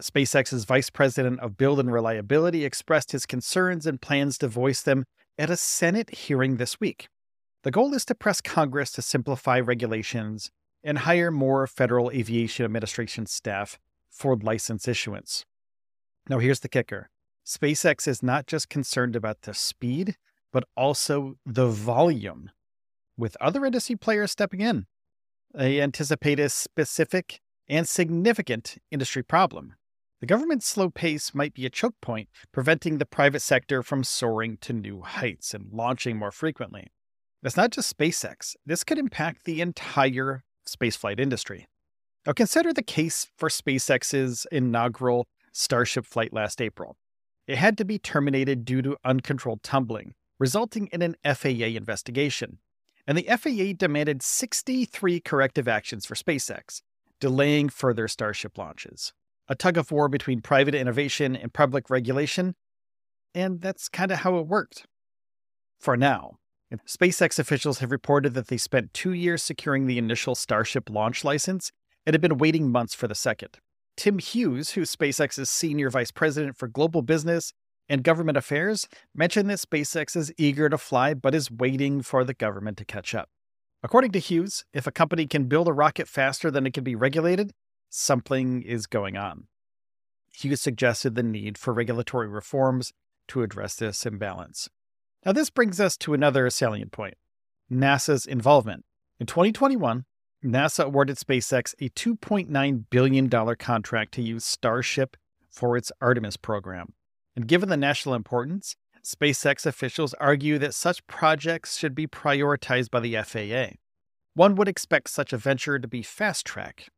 SpaceX's 0.00 0.64
vice 0.64 0.90
president 0.90 1.40
of 1.40 1.56
build 1.56 1.78
and 1.78 1.92
reliability 1.92 2.64
expressed 2.64 3.12
his 3.12 3.26
concerns 3.26 3.86
and 3.86 4.00
plans 4.00 4.38
to 4.38 4.48
voice 4.48 4.82
them 4.82 5.04
at 5.38 5.50
a 5.50 5.56
Senate 5.56 6.10
hearing 6.10 6.56
this 6.56 6.80
week. 6.80 7.08
The 7.62 7.70
goal 7.70 7.94
is 7.94 8.04
to 8.06 8.14
press 8.14 8.40
Congress 8.40 8.90
to 8.92 9.02
simplify 9.02 9.60
regulations 9.60 10.50
and 10.82 10.98
hire 10.98 11.30
more 11.30 11.66
Federal 11.66 12.10
Aviation 12.10 12.64
Administration 12.64 13.26
staff 13.26 13.78
for 14.10 14.36
license 14.36 14.88
issuance. 14.88 15.44
Now, 16.28 16.38
here's 16.38 16.60
the 16.60 16.68
kicker 16.68 17.10
SpaceX 17.50 18.06
is 18.06 18.22
not 18.22 18.46
just 18.46 18.68
concerned 18.68 19.16
about 19.16 19.42
the 19.42 19.52
speed, 19.52 20.16
but 20.52 20.62
also 20.76 21.34
the 21.44 21.66
volume, 21.66 22.52
with 23.16 23.36
other 23.40 23.66
industry 23.66 23.96
players 23.96 24.30
stepping 24.30 24.60
in. 24.60 24.86
They 25.52 25.80
anticipate 25.80 26.38
a 26.38 26.48
specific 26.48 27.40
and 27.68 27.88
significant 27.88 28.76
industry 28.92 29.24
problem. 29.24 29.74
The 30.20 30.26
government's 30.26 30.68
slow 30.68 30.90
pace 30.90 31.34
might 31.34 31.52
be 31.52 31.66
a 31.66 31.70
choke 31.70 31.96
point, 32.00 32.28
preventing 32.52 32.98
the 32.98 33.04
private 33.06 33.42
sector 33.42 33.82
from 33.82 34.04
soaring 34.04 34.56
to 34.58 34.72
new 34.72 35.02
heights 35.02 35.52
and 35.52 35.72
launching 35.72 36.16
more 36.16 36.30
frequently. 36.30 36.86
It's 37.42 37.56
not 37.56 37.72
just 37.72 37.98
SpaceX, 37.98 38.54
this 38.64 38.84
could 38.84 38.98
impact 38.98 39.42
the 39.42 39.60
entire 39.60 40.44
spaceflight 40.68 41.18
industry. 41.18 41.66
Now, 42.24 42.32
consider 42.32 42.72
the 42.72 42.82
case 42.84 43.26
for 43.36 43.48
SpaceX's 43.48 44.46
inaugural 44.52 45.26
Starship 45.52 46.06
flight 46.06 46.32
last 46.32 46.60
April. 46.60 46.96
It 47.50 47.58
had 47.58 47.76
to 47.78 47.84
be 47.84 47.98
terminated 47.98 48.64
due 48.64 48.80
to 48.82 48.96
uncontrolled 49.04 49.64
tumbling, 49.64 50.14
resulting 50.38 50.86
in 50.92 51.02
an 51.02 51.16
FAA 51.24 51.74
investigation. 51.74 52.58
And 53.08 53.18
the 53.18 53.24
FAA 53.24 53.72
demanded 53.76 54.22
63 54.22 55.18
corrective 55.18 55.66
actions 55.66 56.06
for 56.06 56.14
SpaceX, 56.14 56.80
delaying 57.18 57.68
further 57.68 58.06
Starship 58.06 58.56
launches 58.56 59.12
a 59.48 59.56
tug 59.56 59.76
of 59.76 59.90
war 59.90 60.08
between 60.08 60.40
private 60.40 60.76
innovation 60.76 61.34
and 61.34 61.52
public 61.52 61.90
regulation. 61.90 62.54
And 63.34 63.60
that's 63.60 63.88
kind 63.88 64.12
of 64.12 64.18
how 64.18 64.38
it 64.38 64.46
worked. 64.46 64.86
For 65.80 65.96
now, 65.96 66.38
SpaceX 66.86 67.36
officials 67.40 67.80
have 67.80 67.90
reported 67.90 68.34
that 68.34 68.46
they 68.46 68.58
spent 68.58 68.94
two 68.94 69.12
years 69.12 69.42
securing 69.42 69.86
the 69.86 69.98
initial 69.98 70.36
Starship 70.36 70.88
launch 70.88 71.24
license 71.24 71.72
and 72.06 72.14
have 72.14 72.20
been 72.20 72.38
waiting 72.38 72.70
months 72.70 72.94
for 72.94 73.08
the 73.08 73.16
second. 73.16 73.58
Tim 73.96 74.18
Hughes, 74.18 74.70
who's 74.70 74.94
SpaceX's 74.94 75.50
senior 75.50 75.90
vice 75.90 76.10
president 76.10 76.56
for 76.56 76.68
global 76.68 77.02
business 77.02 77.52
and 77.88 78.04
government 78.04 78.38
affairs, 78.38 78.88
mentioned 79.14 79.50
that 79.50 79.58
SpaceX 79.58 80.16
is 80.16 80.32
eager 80.38 80.68
to 80.68 80.78
fly 80.78 81.14
but 81.14 81.34
is 81.34 81.50
waiting 81.50 82.02
for 82.02 82.24
the 82.24 82.34
government 82.34 82.78
to 82.78 82.84
catch 82.84 83.14
up. 83.14 83.28
According 83.82 84.12
to 84.12 84.18
Hughes, 84.18 84.64
if 84.72 84.86
a 84.86 84.92
company 84.92 85.26
can 85.26 85.44
build 85.44 85.68
a 85.68 85.72
rocket 85.72 86.06
faster 86.06 86.50
than 86.50 86.66
it 86.66 86.74
can 86.74 86.84
be 86.84 86.94
regulated, 86.94 87.52
something 87.88 88.62
is 88.62 88.86
going 88.86 89.16
on. 89.16 89.48
Hughes 90.32 90.60
suggested 90.60 91.14
the 91.14 91.22
need 91.22 91.58
for 91.58 91.72
regulatory 91.72 92.28
reforms 92.28 92.92
to 93.28 93.42
address 93.42 93.76
this 93.76 94.06
imbalance. 94.06 94.68
Now, 95.24 95.32
this 95.32 95.50
brings 95.50 95.80
us 95.80 95.96
to 95.98 96.14
another 96.14 96.48
salient 96.50 96.92
point 96.92 97.14
NASA's 97.70 98.26
involvement. 98.26 98.84
In 99.18 99.26
2021, 99.26 100.04
NASA 100.44 100.84
awarded 100.84 101.16
SpaceX 101.16 101.74
a 101.80 101.90
$2.9 101.90 102.84
billion 102.88 103.28
contract 103.56 104.12
to 104.12 104.22
use 104.22 104.44
Starship 104.44 105.16
for 105.50 105.76
its 105.76 105.92
Artemis 106.00 106.36
program. 106.38 106.94
And 107.36 107.46
given 107.46 107.68
the 107.68 107.76
national 107.76 108.14
importance, 108.14 108.76
SpaceX 109.04 109.66
officials 109.66 110.14
argue 110.14 110.58
that 110.58 110.74
such 110.74 111.06
projects 111.06 111.76
should 111.76 111.94
be 111.94 112.06
prioritized 112.06 112.90
by 112.90 113.00
the 113.00 113.16
FAA. 113.16 113.76
One 114.34 114.54
would 114.54 114.68
expect 114.68 115.10
such 115.10 115.32
a 115.32 115.38
venture 115.38 115.78
to 115.78 115.88
be 115.88 116.02
fast 116.02 116.46
track. 116.46 116.88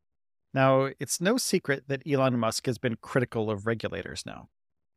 now, 0.54 0.90
it's 1.00 1.20
no 1.20 1.36
secret 1.36 1.84
that 1.88 2.02
Elon 2.06 2.38
Musk 2.38 2.66
has 2.66 2.78
been 2.78 2.96
critical 3.00 3.50
of 3.50 3.66
regulators 3.66 4.24
now, 4.26 4.48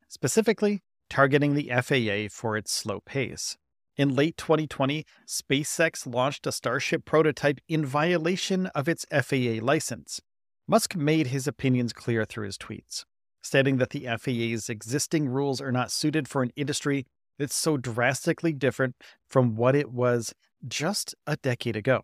specifically 0.08 0.82
targeting 1.08 1.54
the 1.54 1.70
FAA 1.82 2.28
for 2.30 2.56
its 2.56 2.72
slow 2.72 3.00
pace. 3.00 3.56
In 3.96 4.14
late 4.14 4.36
2020, 4.36 5.06
SpaceX 5.26 6.12
launched 6.12 6.46
a 6.46 6.52
Starship 6.52 7.06
prototype 7.06 7.60
in 7.66 7.86
violation 7.86 8.66
of 8.66 8.88
its 8.88 9.06
FAA 9.10 9.64
license. 9.64 10.20
Musk 10.68 10.94
made 10.94 11.28
his 11.28 11.48
opinions 11.48 11.94
clear 11.94 12.26
through 12.26 12.44
his 12.44 12.58
tweets, 12.58 13.04
stating 13.42 13.78
that 13.78 13.90
the 13.90 14.06
FAA's 14.18 14.68
existing 14.68 15.28
rules 15.30 15.62
are 15.62 15.72
not 15.72 15.90
suited 15.90 16.28
for 16.28 16.42
an 16.42 16.52
industry 16.56 17.06
that's 17.38 17.54
so 17.54 17.78
drastically 17.78 18.52
different 18.52 18.96
from 19.28 19.56
what 19.56 19.74
it 19.74 19.90
was 19.90 20.34
just 20.68 21.14
a 21.26 21.36
decade 21.36 21.76
ago. 21.76 22.02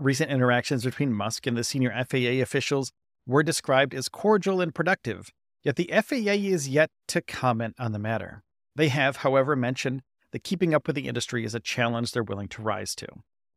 Recent 0.00 0.30
interactions 0.30 0.84
between 0.84 1.12
Musk 1.12 1.46
and 1.46 1.58
the 1.58 1.64
senior 1.64 1.90
FAA 2.08 2.40
officials 2.40 2.90
were 3.26 3.42
described 3.42 3.94
as 3.94 4.08
cordial 4.08 4.62
and 4.62 4.74
productive, 4.74 5.30
yet 5.62 5.76
the 5.76 5.90
FAA 5.92 6.36
is 6.48 6.70
yet 6.70 6.90
to 7.08 7.20
comment 7.20 7.74
on 7.78 7.92
the 7.92 7.98
matter. 7.98 8.42
They 8.74 8.88
have, 8.88 9.16
however, 9.18 9.56
mentioned 9.56 10.02
that 10.36 10.44
keeping 10.44 10.74
up 10.74 10.86
with 10.86 10.96
the 10.96 11.08
industry 11.08 11.44
is 11.44 11.54
a 11.54 11.60
challenge 11.60 12.12
they're 12.12 12.22
willing 12.22 12.48
to 12.48 12.62
rise 12.62 12.94
to. 12.96 13.06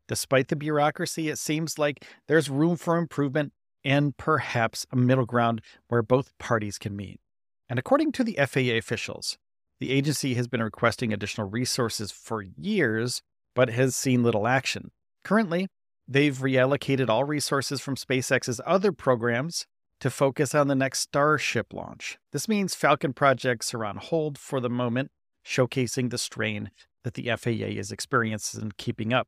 Despite 0.07 0.47
the 0.47 0.55
bureaucracy, 0.55 1.29
it 1.29 1.37
seems 1.37 1.77
like 1.77 2.05
there's 2.27 2.49
room 2.49 2.77
for 2.77 2.97
improvement 2.97 3.53
and 3.83 4.15
perhaps 4.17 4.85
a 4.91 4.95
middle 4.95 5.25
ground 5.25 5.61
where 5.87 6.01
both 6.01 6.37
parties 6.39 6.77
can 6.77 6.95
meet. 6.95 7.19
And 7.69 7.77
according 7.77 8.13
to 8.13 8.23
the 8.23 8.39
FAA 8.47 8.77
officials, 8.77 9.37
the 9.79 9.91
agency 9.91 10.33
has 10.33 10.47
been 10.47 10.63
requesting 10.63 11.13
additional 11.13 11.49
resources 11.49 12.11
for 12.11 12.41
years, 12.41 13.21
but 13.53 13.69
has 13.69 13.95
seen 13.95 14.23
little 14.23 14.47
action. 14.47 14.91
Currently, 15.23 15.67
They've 16.11 16.35
reallocated 16.35 17.07
all 17.07 17.23
resources 17.23 17.81
from 17.81 17.95
SpaceX's 17.95 18.59
other 18.65 18.91
programs 18.91 19.67
to 19.99 20.09
focus 20.09 20.55
on 20.55 20.67
the 20.67 20.73
next 20.73 21.01
Starship 21.01 21.71
launch. 21.71 22.17
This 22.31 22.47
means 22.47 22.73
Falcon 22.73 23.13
projects 23.13 23.75
are 23.75 23.85
on 23.85 23.97
hold 23.97 24.39
for 24.39 24.59
the 24.59 24.71
moment, 24.71 25.11
showcasing 25.49 26.11
the 26.11 26.17
strain 26.17 26.71
that 27.03 27.15
the 27.15 27.31
FAA 27.35 27.79
is 27.79 27.91
experiencing 27.91 28.61
in 28.61 28.71
keeping 28.77 29.13
up. 29.13 29.27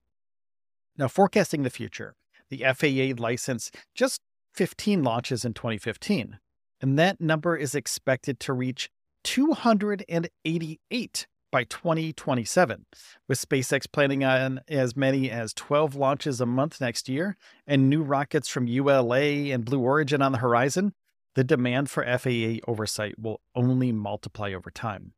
Now, 0.98 1.08
forecasting 1.08 1.64
the 1.64 1.70
future, 1.70 2.16
the 2.50 2.64
FAA 2.76 3.22
licensed 3.22 3.76
just 3.96 4.22
15 4.54 5.04
launches 5.04 5.46
in 5.46 5.54
2015, 5.54 6.38
and 6.82 7.00
that 7.00 7.20
number 7.20 7.56
is 7.56 7.74
expected 7.74 8.40
to 8.42 8.54
reach 8.54 8.90
288 9.24 11.28
by 11.52 11.64
2027, 11.66 12.86
with 13.28 13.50
SpaceX 13.50 13.92
planning 13.92 14.24
on 14.24 14.62
as 14.70 14.96
many 14.96 15.30
as 15.30 15.54
12 15.54 15.96
launches 15.96 16.40
a 16.40 16.46
month 16.46 16.80
next 16.80 17.10
year 17.10 17.36
and 17.68 17.90
new 17.90 18.04
rockets 18.04 18.48
from 18.48 18.68
ULA 18.68 19.52
and 19.52 19.66
Blue 19.66 19.82
Origin 19.82 20.22
on 20.22 20.32
the 20.32 20.38
horizon, 20.38 20.94
the 21.36 21.44
demand 21.44 21.90
for 21.90 22.06
FAA 22.06 22.60
oversight 22.68 23.20
will 23.20 23.42
only 23.56 23.92
multiply 23.92 24.54
over 24.54 24.72
time. 24.72 25.14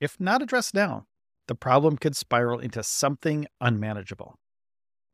If 0.00 0.18
not 0.18 0.42
addressed 0.42 0.74
now, 0.74 1.06
the 1.46 1.54
problem 1.54 1.98
could 1.98 2.16
spiral 2.16 2.58
into 2.58 2.82
something 2.82 3.46
unmanageable. 3.60 4.38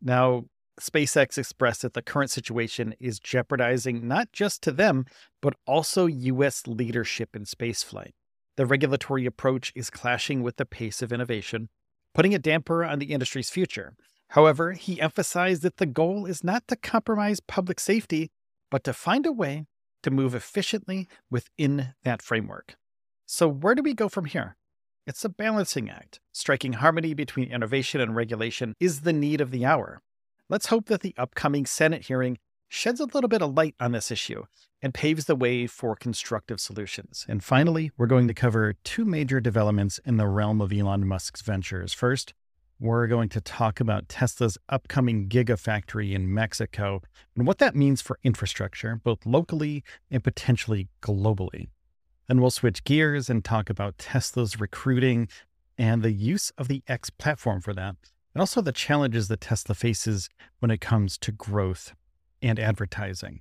Now, 0.01 0.45
SpaceX 0.81 1.39
expressed 1.39 1.83
that 1.83 1.95
the 1.95 2.03
current 2.03 2.31
situation 2.31 2.95
is 3.01 3.19
jeopardizing 3.19 4.07
not 4.07 4.33
just 4.33 4.63
to 4.63 4.73
them, 4.73 5.07
but 5.41 5.55
also 5.67 6.07
U.S. 6.07 6.67
leadership 6.67 7.35
in 7.35 7.45
spaceflight. 7.45 8.13
The 8.57 8.67
regulatory 8.67 9.27
approach 9.27 9.73
is 9.75 9.91
clashing 9.91 10.43
with 10.43 10.57
the 10.57 10.67
pace 10.67 11.03
of 11.03 11.13
innovation, 11.13 11.69
putting 12.15 12.35
a 12.35 12.39
damper 12.39 12.85
on 12.85 12.99
the 12.99 13.13
industry's 13.13 13.51
future. 13.51 13.95
However, 14.31 14.73
he 14.73 15.01
emphasized 15.01 15.63
that 15.63 15.79
the 15.79 15.87
goal 15.87 16.27
is 16.27 16.45
not 16.45 16.69
to 16.69 16.77
compromise 16.77 17.41
public 17.41 17.81
safety, 17.81 18.31
but 18.71 18.85
to 18.85 18.93
find 18.93 19.27
a 19.27 19.33
way 19.33 19.67
to 20.03 20.11
move 20.11 20.35
efficiently 20.35 21.09
within 21.31 21.95
that 22.05 22.23
framework. 22.23 22.77
So, 23.25 23.49
where 23.49 23.75
do 23.75 23.83
we 23.83 23.95
go 23.95 24.09
from 24.09 24.27
here? 24.27 24.57
It's 25.07 25.25
a 25.25 25.29
balancing 25.29 25.89
act. 25.89 26.19
Striking 26.33 26.73
harmony 26.73 27.15
between 27.15 27.53
innovation 27.53 28.01
and 28.01 28.17
regulation 28.17 28.75
is 28.81 29.03
the 29.03 29.13
need 29.13 29.41
of 29.41 29.53
the 29.53 29.65
hour. 29.65 30.03
Let's 30.49 30.67
hope 30.67 30.87
that 30.87 31.03
the 31.03 31.15
upcoming 31.17 31.65
Senate 31.65 32.07
hearing 32.07 32.39
sheds 32.69 32.99
a 32.99 33.05
little 33.05 33.29
bit 33.29 33.41
of 33.41 33.55
light 33.55 33.77
on 33.79 33.93
this 33.93 34.11
issue 34.11 34.47
and 34.83 34.93
paves 34.93 35.27
the 35.27 35.37
way 35.37 35.69
for 35.69 35.95
constructive 35.95 36.59
solutions. 36.59 37.25
And 37.29 37.45
finally, 37.45 37.93
we're 37.97 38.07
going 38.07 38.27
to 38.27 38.35
cover 38.35 38.75
two 38.83 39.05
major 39.05 39.39
developments 39.39 40.01
in 40.05 40.17
the 40.17 40.27
realm 40.27 40.61
of 40.61 40.73
Elon 40.73 41.07
Musk's 41.07 41.41
ventures. 41.41 41.93
First, 41.93 42.35
we're 42.81 43.07
going 43.07 43.29
to 43.29 43.41
talk 43.41 43.79
about 43.79 44.09
Tesla's 44.09 44.59
upcoming 44.69 45.29
Gigafactory 45.29 46.15
in 46.15 46.35
Mexico 46.35 47.01
and 47.37 47.47
what 47.47 47.59
that 47.59 47.77
means 47.77 48.03
for 48.03 48.19
infrastructure, 48.25 49.01
both 49.05 49.25
locally 49.25 49.85
and 50.11 50.25
potentially 50.25 50.89
globally. 51.01 51.69
Then 52.29 52.41
we'll 52.41 52.51
switch 52.51 52.85
gears 52.85 53.31
and 53.31 53.45
talk 53.45 53.71
about 53.71 53.99
Tesla's 53.99 54.61
recruiting 54.61 55.29
and 55.79 56.03
the 56.03 56.13
use 56.13 56.51
of 56.59 56.69
the 56.69 56.83
X 56.89 57.11
platform 57.11 57.61
for 57.61 57.75
that, 57.75 57.97
and 58.35 58.41
also 58.41 58.61
the 58.61 58.73
challenges 58.73 59.29
that 59.29 59.43
Tesla 59.43 59.75
faces 59.75 60.29
when 60.59 60.71
it 60.71 60.81
comes 60.81 61.19
to 61.19 61.33
growth 61.33 61.93
and 62.43 62.59
advertising. 62.59 63.41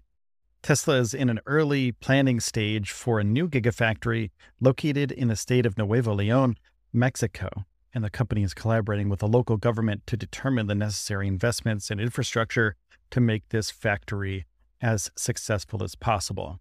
Tesla 0.61 0.95
is 0.95 1.13
in 1.13 1.29
an 1.29 1.39
early 1.45 1.91
planning 1.91 2.39
stage 2.39 2.91
for 2.91 3.19
a 3.19 3.23
new 3.23 3.47
Gigafactory 3.47 4.31
located 4.59 5.11
in 5.11 5.27
the 5.27 5.35
state 5.35 5.65
of 5.65 5.77
Nuevo 5.77 6.13
Leon, 6.13 6.57
Mexico, 6.91 7.65
and 7.93 8.03
the 8.03 8.09
company 8.09 8.43
is 8.43 8.53
collaborating 8.53 9.07
with 9.07 9.19
the 9.19 9.27
local 9.27 9.57
government 9.57 10.05
to 10.07 10.17
determine 10.17 10.67
the 10.67 10.75
necessary 10.75 11.27
investments 11.27 11.89
and 11.89 12.01
infrastructure 12.01 12.75
to 13.11 13.21
make 13.21 13.49
this 13.49 13.71
factory 13.71 14.45
as 14.81 15.11
successful 15.15 15.83
as 15.83 15.95
possible. 15.95 16.59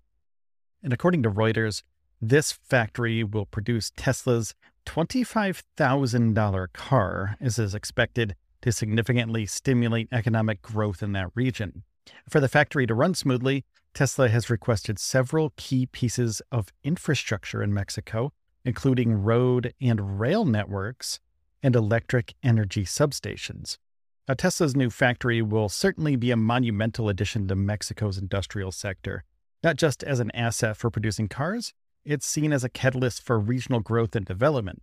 And 0.82 0.92
according 0.92 1.22
to 1.22 1.30
Reuters, 1.30 1.82
this 2.28 2.52
factory 2.52 3.22
will 3.24 3.46
produce 3.46 3.92
Tesla's 3.96 4.54
$25,000 4.86 6.72
car, 6.72 7.36
as 7.40 7.58
is 7.58 7.74
expected 7.74 8.34
to 8.62 8.72
significantly 8.72 9.46
stimulate 9.46 10.08
economic 10.12 10.62
growth 10.62 11.02
in 11.02 11.12
that 11.12 11.28
region. 11.34 11.82
For 12.28 12.40
the 12.40 12.48
factory 12.48 12.86
to 12.86 12.94
run 12.94 13.14
smoothly, 13.14 13.64
Tesla 13.92 14.28
has 14.28 14.50
requested 14.50 14.98
several 14.98 15.52
key 15.56 15.86
pieces 15.86 16.42
of 16.50 16.72
infrastructure 16.82 17.62
in 17.62 17.72
Mexico, 17.72 18.32
including 18.64 19.22
road 19.22 19.72
and 19.80 20.18
rail 20.18 20.44
networks 20.44 21.20
and 21.62 21.76
electric 21.76 22.34
energy 22.42 22.84
substations. 22.84 23.78
Now, 24.26 24.34
Tesla's 24.34 24.74
new 24.74 24.90
factory 24.90 25.42
will 25.42 25.68
certainly 25.68 26.16
be 26.16 26.30
a 26.30 26.36
monumental 26.36 27.08
addition 27.08 27.46
to 27.48 27.54
Mexico's 27.54 28.16
industrial 28.16 28.72
sector, 28.72 29.24
not 29.62 29.76
just 29.76 30.02
as 30.02 30.20
an 30.20 30.30
asset 30.34 30.76
for 30.76 30.90
producing 30.90 31.28
cars, 31.28 31.74
it's 32.04 32.26
seen 32.26 32.52
as 32.52 32.64
a 32.64 32.68
catalyst 32.68 33.22
for 33.22 33.38
regional 33.38 33.80
growth 33.80 34.14
and 34.14 34.26
development. 34.26 34.82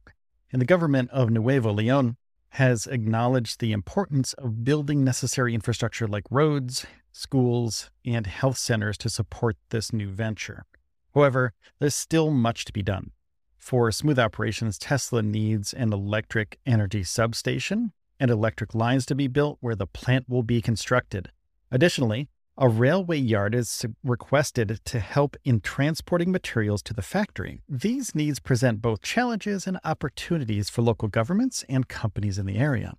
And 0.52 0.62
the 0.62 0.66
government 0.66 1.10
of 1.12 1.30
Nuevo 1.30 1.72
Leon 1.72 2.18
has 2.56 2.88
acknowledged 2.88 3.60
the 3.60 3.72
importance 3.72 4.34
of 4.34 4.64
building 4.64 5.04
necessary 5.04 5.54
infrastructure 5.54 6.08
like 6.08 6.26
roads, 6.30 6.86
schools, 7.12 7.90
and 8.06 8.28
health 8.28 8.58
centers 8.58 8.98
to 8.98 9.10
support 9.10 9.56
this 9.70 9.94
new 9.94 10.10
venture. 10.10 10.66
However, 11.14 11.54
there's 11.80 11.96
still 11.96 12.32
much 12.32 12.66
to 12.66 12.74
be 12.74 12.82
done. 12.82 13.12
For 13.58 13.92
smooth 13.92 14.20
operations, 14.20 14.78
Tesla 14.78 15.22
needs 15.22 15.72
an 15.74 15.94
electric 15.94 16.60
energy 16.66 17.04
substation 17.04 17.94
and 18.20 18.32
electric 18.32 18.76
lines 18.76 19.06
to 19.06 19.16
be 19.16 19.28
built 19.28 19.58
where 19.62 19.76
the 19.76 19.88
plant 19.88 20.28
will 20.28 20.44
be 20.44 20.62
constructed. 20.62 21.32
Additionally, 21.70 22.28
a 22.62 22.70
railway 22.70 23.18
yard 23.18 23.56
is 23.56 23.84
requested 24.04 24.80
to 24.86 25.00
help 25.00 25.36
in 25.44 25.60
transporting 25.62 26.32
materials 26.32 26.84
to 26.84 26.94
the 26.94 27.02
factory. 27.02 27.60
These 27.68 28.14
needs 28.14 28.40
present 28.40 28.84
both 28.84 29.02
challenges 29.02 29.66
and 29.66 29.80
opportunities 29.84 30.70
for 30.70 30.84
local 30.84 31.08
governments 31.08 31.66
and 31.68 31.88
companies 31.88 32.38
in 32.38 32.46
the 32.46 32.60
area. 32.60 32.94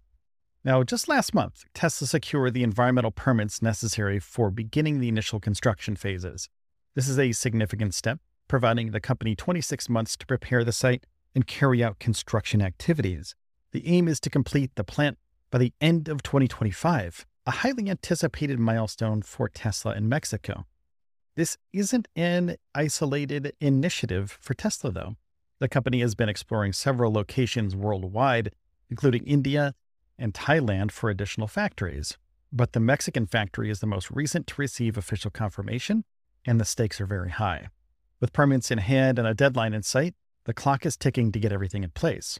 Now, 0.64 0.82
just 0.82 1.06
last 1.06 1.32
month, 1.32 1.62
Tesla 1.74 2.08
secured 2.08 2.54
the 2.54 2.64
environmental 2.64 3.12
permits 3.12 3.62
necessary 3.62 4.18
for 4.18 4.50
beginning 4.50 4.98
the 4.98 5.08
initial 5.08 5.38
construction 5.38 5.94
phases. 5.94 6.48
This 6.96 7.08
is 7.08 7.20
a 7.20 7.30
significant 7.30 7.94
step, 7.94 8.18
providing 8.48 8.90
the 8.90 9.00
company 9.00 9.36
26 9.36 9.88
months 9.88 10.16
to 10.16 10.26
prepare 10.26 10.64
the 10.64 10.72
site 10.72 11.06
and 11.36 11.46
carry 11.46 11.84
out 11.84 12.00
construction 12.00 12.60
activities. 12.60 13.36
The 13.70 13.86
aim 13.86 14.08
is 14.08 14.18
to 14.20 14.30
complete 14.30 14.72
the 14.74 14.82
plant 14.82 15.18
by 15.52 15.58
the 15.58 15.72
end 15.80 16.08
of 16.08 16.24
2025, 16.24 17.26
a 17.46 17.50
highly 17.50 17.90
anticipated 17.90 18.58
milestone 18.58 19.22
for 19.22 19.48
Tesla 19.48 19.94
in 19.94 20.08
Mexico. 20.08 20.66
This 21.34 21.56
isn't 21.72 22.08
an 22.14 22.56
isolated 22.74 23.54
initiative 23.60 24.38
for 24.40 24.54
Tesla, 24.54 24.92
though. 24.92 25.16
The 25.58 25.68
company 25.68 26.00
has 26.00 26.14
been 26.14 26.28
exploring 26.28 26.72
several 26.72 27.12
locations 27.12 27.74
worldwide, 27.74 28.52
including 28.90 29.24
India 29.24 29.74
and 30.18 30.34
Thailand, 30.34 30.92
for 30.92 31.10
additional 31.10 31.48
factories. 31.48 32.18
But 32.52 32.72
the 32.72 32.80
Mexican 32.80 33.26
factory 33.26 33.70
is 33.70 33.80
the 33.80 33.86
most 33.86 34.10
recent 34.10 34.46
to 34.48 34.54
receive 34.58 34.98
official 34.98 35.30
confirmation, 35.30 36.04
and 36.44 36.60
the 36.60 36.64
stakes 36.64 37.00
are 37.00 37.06
very 37.06 37.30
high. 37.30 37.68
With 38.20 38.32
permits 38.32 38.70
in 38.70 38.78
hand 38.78 39.18
and 39.18 39.26
a 39.26 39.34
deadline 39.34 39.72
in 39.72 39.82
sight, 39.82 40.14
the 40.44 40.54
clock 40.54 40.84
is 40.84 40.96
ticking 40.96 41.32
to 41.32 41.40
get 41.40 41.52
everything 41.52 41.82
in 41.82 41.90
place. 41.90 42.38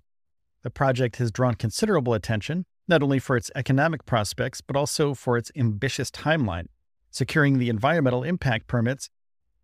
The 0.62 0.70
project 0.70 1.16
has 1.16 1.32
drawn 1.32 1.54
considerable 1.54 2.14
attention, 2.14 2.66
not 2.88 3.03
only 3.03 3.18
for 3.18 3.37
its 3.37 3.51
economic 3.55 4.05
prospects, 4.05 4.61
but 4.61 4.77
also 4.77 5.14
for 5.14 5.37
its 5.37 5.53
ambitious 5.57 6.11
timeline. 6.11 6.66
Securing 7.11 7.59
the 7.59 7.68
environmental 7.68 8.23
impact 8.23 8.66
permits 8.66 9.11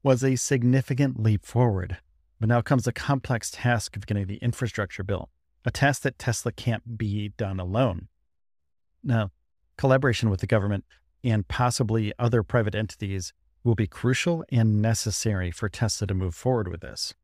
was 0.03 0.23
a 0.23 0.37
significant 0.37 1.21
leap 1.21 1.45
forward. 1.45 1.99
But 2.39 2.49
now 2.49 2.61
comes 2.61 2.85
the 2.85 2.93
complex 2.93 3.51
task 3.51 3.97
of 3.97 4.07
getting 4.07 4.27
the 4.27 4.37
infrastructure 4.37 5.03
built, 5.03 5.29
a 5.65 5.71
task 5.71 6.03
that 6.03 6.19
Tesla 6.19 6.53
can't 6.53 6.97
be 6.97 7.31
done 7.31 7.59
alone. 7.59 8.09
Now, 9.03 9.31
collaboration 9.77 10.31
with 10.31 10.41
the 10.41 10.47
government 10.47 10.85
and 11.25 11.49
possibly 11.49 12.13
other 12.19 12.43
private 12.43 12.75
entities 12.75 13.33
will 13.65 13.75
be 13.75 13.87
crucial 13.87 14.45
and 14.51 14.81
necessary 14.81 15.51
for 15.51 15.69
Tesla 15.69 16.07
to 16.07 16.15
move 16.15 16.35
forward 16.35 16.69
with 16.69 16.81
this. 16.81 17.15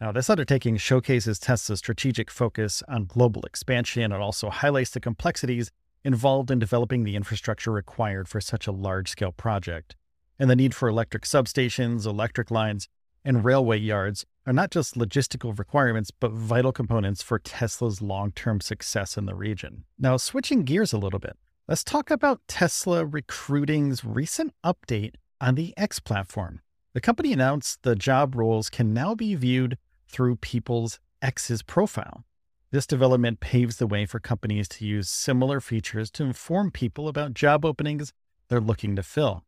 Now, 0.00 0.12
this 0.12 0.28
undertaking 0.28 0.76
showcases 0.76 1.38
Tesla's 1.38 1.78
strategic 1.78 2.30
focus 2.30 2.82
on 2.88 3.06
global 3.06 3.42
expansion 3.42 4.12
and 4.12 4.22
also 4.22 4.50
highlights 4.50 4.90
the 4.90 5.00
complexities 5.00 5.70
involved 6.04 6.50
in 6.50 6.58
developing 6.58 7.04
the 7.04 7.16
infrastructure 7.16 7.70
required 7.70 8.28
for 8.28 8.40
such 8.40 8.66
a 8.66 8.72
large 8.72 9.08
scale 9.08 9.32
project. 9.32 9.96
And 10.38 10.50
the 10.50 10.56
need 10.56 10.74
for 10.74 10.88
electric 10.88 11.22
substations, 11.24 12.06
electric 12.06 12.50
lines, 12.50 12.88
and 13.24 13.44
railway 13.44 13.78
yards 13.78 14.26
are 14.46 14.52
not 14.52 14.70
just 14.70 14.96
logistical 14.96 15.58
requirements, 15.58 16.10
but 16.10 16.32
vital 16.32 16.72
components 16.72 17.22
for 17.22 17.38
Tesla's 17.38 18.02
long 18.02 18.32
term 18.32 18.60
success 18.60 19.16
in 19.16 19.26
the 19.26 19.34
region. 19.34 19.84
Now, 19.98 20.16
switching 20.18 20.64
gears 20.64 20.92
a 20.92 20.98
little 20.98 21.20
bit, 21.20 21.36
let's 21.66 21.84
talk 21.84 22.10
about 22.10 22.42
Tesla 22.48 23.06
Recruiting's 23.06 24.04
recent 24.04 24.52
update 24.64 25.14
on 25.40 25.54
the 25.54 25.72
X 25.76 26.00
platform. 26.00 26.60
The 26.94 27.00
company 27.00 27.32
announced 27.32 27.82
the 27.82 27.96
job 27.96 28.36
roles 28.36 28.70
can 28.70 28.94
now 28.94 29.16
be 29.16 29.34
viewed 29.34 29.78
through 30.06 30.36
people's 30.36 31.00
X's 31.20 31.60
profile. 31.60 32.24
This 32.70 32.86
development 32.86 33.40
paves 33.40 33.78
the 33.78 33.88
way 33.88 34.06
for 34.06 34.20
companies 34.20 34.68
to 34.68 34.86
use 34.86 35.08
similar 35.08 35.60
features 35.60 36.08
to 36.12 36.22
inform 36.22 36.70
people 36.70 37.08
about 37.08 37.34
job 37.34 37.64
openings 37.64 38.12
they're 38.48 38.60
looking 38.60 38.94
to 38.94 39.02
fill. 39.02 39.44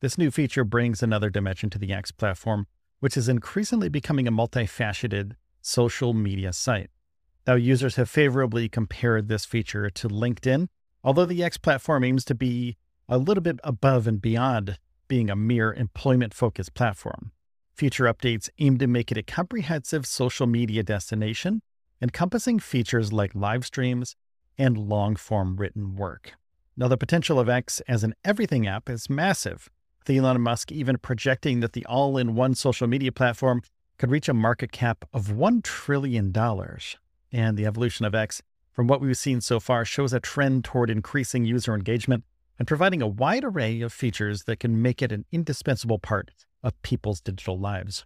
This 0.00 0.18
new 0.18 0.30
feature 0.30 0.62
brings 0.62 1.02
another 1.02 1.30
dimension 1.30 1.70
to 1.70 1.78
the 1.78 1.90
X 1.90 2.12
platform, 2.12 2.66
which 2.98 3.16
is 3.16 3.30
increasingly 3.30 3.88
becoming 3.88 4.28
a 4.28 4.32
multifaceted 4.32 5.32
social 5.62 6.12
media 6.12 6.52
site. 6.52 6.90
Now, 7.46 7.54
users 7.54 7.96
have 7.96 8.10
favorably 8.10 8.68
compared 8.68 9.28
this 9.28 9.46
feature 9.46 9.88
to 9.88 10.08
LinkedIn, 10.08 10.68
although 11.02 11.24
the 11.24 11.42
X 11.42 11.56
platform 11.56 12.04
aims 12.04 12.26
to 12.26 12.34
be 12.34 12.76
a 13.08 13.16
little 13.16 13.42
bit 13.42 13.58
above 13.64 14.06
and 14.06 14.20
beyond 14.20 14.78
being 15.10 15.28
a 15.28 15.34
mere 15.34 15.72
employment 15.74 16.32
focused 16.32 16.72
platform. 16.72 17.32
Future 17.74 18.04
updates 18.04 18.48
aim 18.60 18.78
to 18.78 18.86
make 18.86 19.10
it 19.10 19.18
a 19.18 19.24
comprehensive 19.24 20.06
social 20.06 20.46
media 20.46 20.84
destination, 20.84 21.62
encompassing 22.00 22.60
features 22.60 23.12
like 23.12 23.34
live 23.34 23.66
streams 23.66 24.14
and 24.56 24.78
long 24.78 25.16
form 25.16 25.56
written 25.56 25.96
work. 25.96 26.34
Now, 26.76 26.86
the 26.86 26.96
potential 26.96 27.40
of 27.40 27.48
X 27.48 27.82
as 27.88 28.04
an 28.04 28.14
everything 28.24 28.68
app 28.68 28.88
is 28.88 29.10
massive, 29.10 29.68
with 29.98 30.16
Elon 30.16 30.40
Musk 30.40 30.70
even 30.70 30.96
projecting 30.96 31.58
that 31.58 31.72
the 31.72 31.84
all 31.86 32.16
in 32.16 32.36
one 32.36 32.54
social 32.54 32.86
media 32.86 33.10
platform 33.10 33.62
could 33.98 34.12
reach 34.12 34.28
a 34.28 34.32
market 34.32 34.70
cap 34.70 35.04
of 35.12 35.26
$1 35.26 35.64
trillion. 35.64 36.32
And 37.32 37.56
the 37.56 37.66
evolution 37.66 38.06
of 38.06 38.14
X, 38.14 38.42
from 38.72 38.86
what 38.86 39.00
we've 39.00 39.18
seen 39.18 39.40
so 39.40 39.58
far, 39.58 39.84
shows 39.84 40.12
a 40.12 40.20
trend 40.20 40.64
toward 40.64 40.88
increasing 40.88 41.44
user 41.44 41.74
engagement 41.74 42.22
and 42.60 42.68
providing 42.68 43.00
a 43.00 43.08
wide 43.08 43.42
array 43.42 43.80
of 43.80 43.90
features 43.90 44.44
that 44.44 44.60
can 44.60 44.82
make 44.82 45.00
it 45.00 45.10
an 45.10 45.24
indispensable 45.32 45.98
part 45.98 46.30
of 46.62 46.80
people's 46.82 47.22
digital 47.22 47.58
lives. 47.58 48.04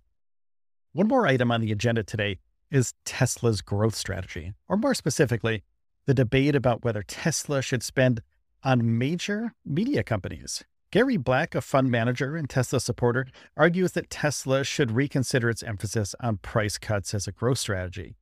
One 0.92 1.08
more 1.08 1.26
item 1.26 1.50
on 1.50 1.60
the 1.60 1.72
agenda 1.72 2.04
today 2.04 2.38
is 2.70 2.94
Tesla's 3.04 3.60
growth 3.62 3.96
strategy, 3.96 4.52
or 4.68 4.76
more 4.76 4.94
specifically, 4.94 5.64
the 6.06 6.14
debate 6.14 6.54
about 6.54 6.84
whether 6.84 7.02
Tesla 7.02 7.62
should 7.62 7.82
spend 7.82 8.22
on 8.62 8.96
major 8.96 9.54
media 9.66 10.04
companies. 10.04 10.62
Gary 10.92 11.16
Black, 11.16 11.56
a 11.56 11.60
fund 11.60 11.90
manager 11.90 12.36
and 12.36 12.48
Tesla 12.48 12.78
supporter, 12.78 13.26
argues 13.56 13.92
that 13.92 14.08
Tesla 14.08 14.62
should 14.62 14.92
reconsider 14.92 15.50
its 15.50 15.64
emphasis 15.64 16.14
on 16.20 16.36
price 16.36 16.78
cuts 16.78 17.12
as 17.12 17.26
a 17.26 17.32
growth 17.32 17.58
strategy. 17.58 18.14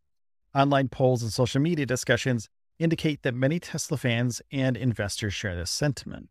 Online 0.55 0.89
polls 0.89 1.23
and 1.23 1.31
social 1.31 1.61
media 1.61 1.85
discussions 1.85 2.49
indicate 2.83 3.23
that 3.23 3.35
many 3.35 3.59
Tesla 3.59 3.97
fans 3.97 4.43
and 4.51 4.77
investors 4.77 5.35
share 5.35 5.57
this 5.57 5.71
sentiment. 5.71 6.29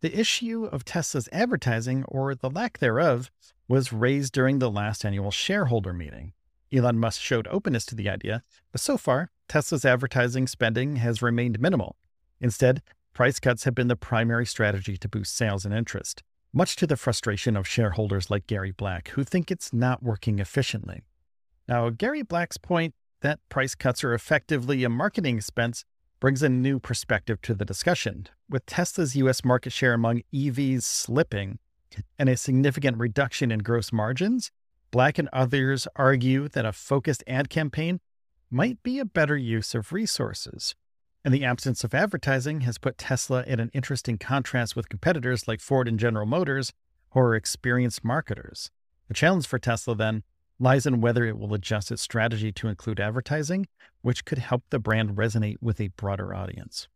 The 0.00 0.18
issue 0.18 0.64
of 0.64 0.84
Tesla's 0.84 1.28
advertising, 1.30 2.04
or 2.08 2.34
the 2.34 2.50
lack 2.50 2.78
thereof, 2.78 3.30
was 3.68 3.92
raised 3.92 4.32
during 4.32 4.58
the 4.58 4.70
last 4.70 5.04
annual 5.04 5.30
shareholder 5.30 5.92
meeting. 5.92 6.32
Elon 6.72 6.98
Musk 6.98 7.20
showed 7.20 7.48
openness 7.48 7.84
to 7.86 7.94
the 7.94 8.08
idea, 8.08 8.42
but 8.72 8.80
so 8.80 8.96
far, 8.96 9.30
Tesla's 9.48 9.84
advertising 9.84 10.46
spending 10.46 10.96
has 10.96 11.20
remained 11.20 11.60
minimal. 11.60 11.96
Instead, 12.40 12.82
price 13.12 13.38
cuts 13.38 13.64
have 13.64 13.74
been 13.74 13.88
the 13.88 13.96
primary 13.96 14.46
strategy 14.46 14.96
to 14.96 15.08
boost 15.08 15.36
sales 15.36 15.64
and 15.64 15.74
interest, 15.74 16.22
much 16.52 16.76
to 16.76 16.86
the 16.86 16.96
frustration 16.96 17.56
of 17.56 17.68
shareholders 17.68 18.30
like 18.30 18.46
Gary 18.46 18.70
Black, 18.70 19.08
who 19.10 19.24
think 19.24 19.50
it's 19.50 19.72
not 19.72 20.02
working 20.02 20.38
efficiently. 20.38 21.02
Now, 21.68 21.90
Gary 21.90 22.22
Black's 22.22 22.58
point 22.58 22.94
that 23.20 23.40
price 23.48 23.74
cuts 23.74 24.02
are 24.02 24.14
effectively 24.14 24.82
a 24.84 24.88
marketing 24.88 25.36
expense 25.36 25.84
brings 26.20 26.42
a 26.42 26.48
new 26.48 26.78
perspective 26.78 27.40
to 27.42 27.54
the 27.54 27.64
discussion. 27.64 28.28
With 28.48 28.66
Tesla's 28.66 29.16
US 29.16 29.44
market 29.44 29.72
share 29.72 29.94
among 29.94 30.22
EVs 30.32 30.82
slipping 30.82 31.58
and 32.18 32.28
a 32.28 32.36
significant 32.36 32.98
reduction 32.98 33.50
in 33.50 33.60
gross 33.60 33.90
margins, 33.92 34.52
Black 34.90 35.18
and 35.18 35.28
others 35.32 35.88
argue 35.96 36.48
that 36.48 36.66
a 36.66 36.72
focused 36.72 37.24
ad 37.26 37.48
campaign 37.48 38.00
might 38.50 38.82
be 38.82 38.98
a 38.98 39.04
better 39.04 39.36
use 39.36 39.74
of 39.74 39.92
resources. 39.92 40.74
And 41.24 41.32
the 41.32 41.44
absence 41.44 41.84
of 41.84 41.94
advertising 41.94 42.62
has 42.62 42.78
put 42.78 42.98
Tesla 42.98 43.44
in 43.46 43.60
an 43.60 43.70
interesting 43.72 44.18
contrast 44.18 44.74
with 44.74 44.88
competitors 44.88 45.46
like 45.46 45.60
Ford 45.60 45.86
and 45.86 45.98
General 45.98 46.26
Motors, 46.26 46.72
who 47.10 47.20
are 47.20 47.34
experienced 47.34 48.04
marketers. 48.04 48.70
The 49.08 49.14
challenge 49.14 49.46
for 49.46 49.58
Tesla, 49.58 49.94
then, 49.94 50.22
lies 50.60 50.86
in 50.86 51.00
whether 51.00 51.24
it 51.24 51.38
will 51.38 51.54
adjust 51.54 51.90
its 51.90 52.02
strategy 52.02 52.52
to 52.52 52.68
include 52.68 53.00
advertising, 53.00 53.66
which 54.02 54.24
could 54.24 54.38
help 54.38 54.62
the 54.70 54.78
brand 54.78 55.16
resonate 55.16 55.56
with 55.60 55.80
a 55.80 55.88
broader 55.88 56.34
audience. 56.34 56.86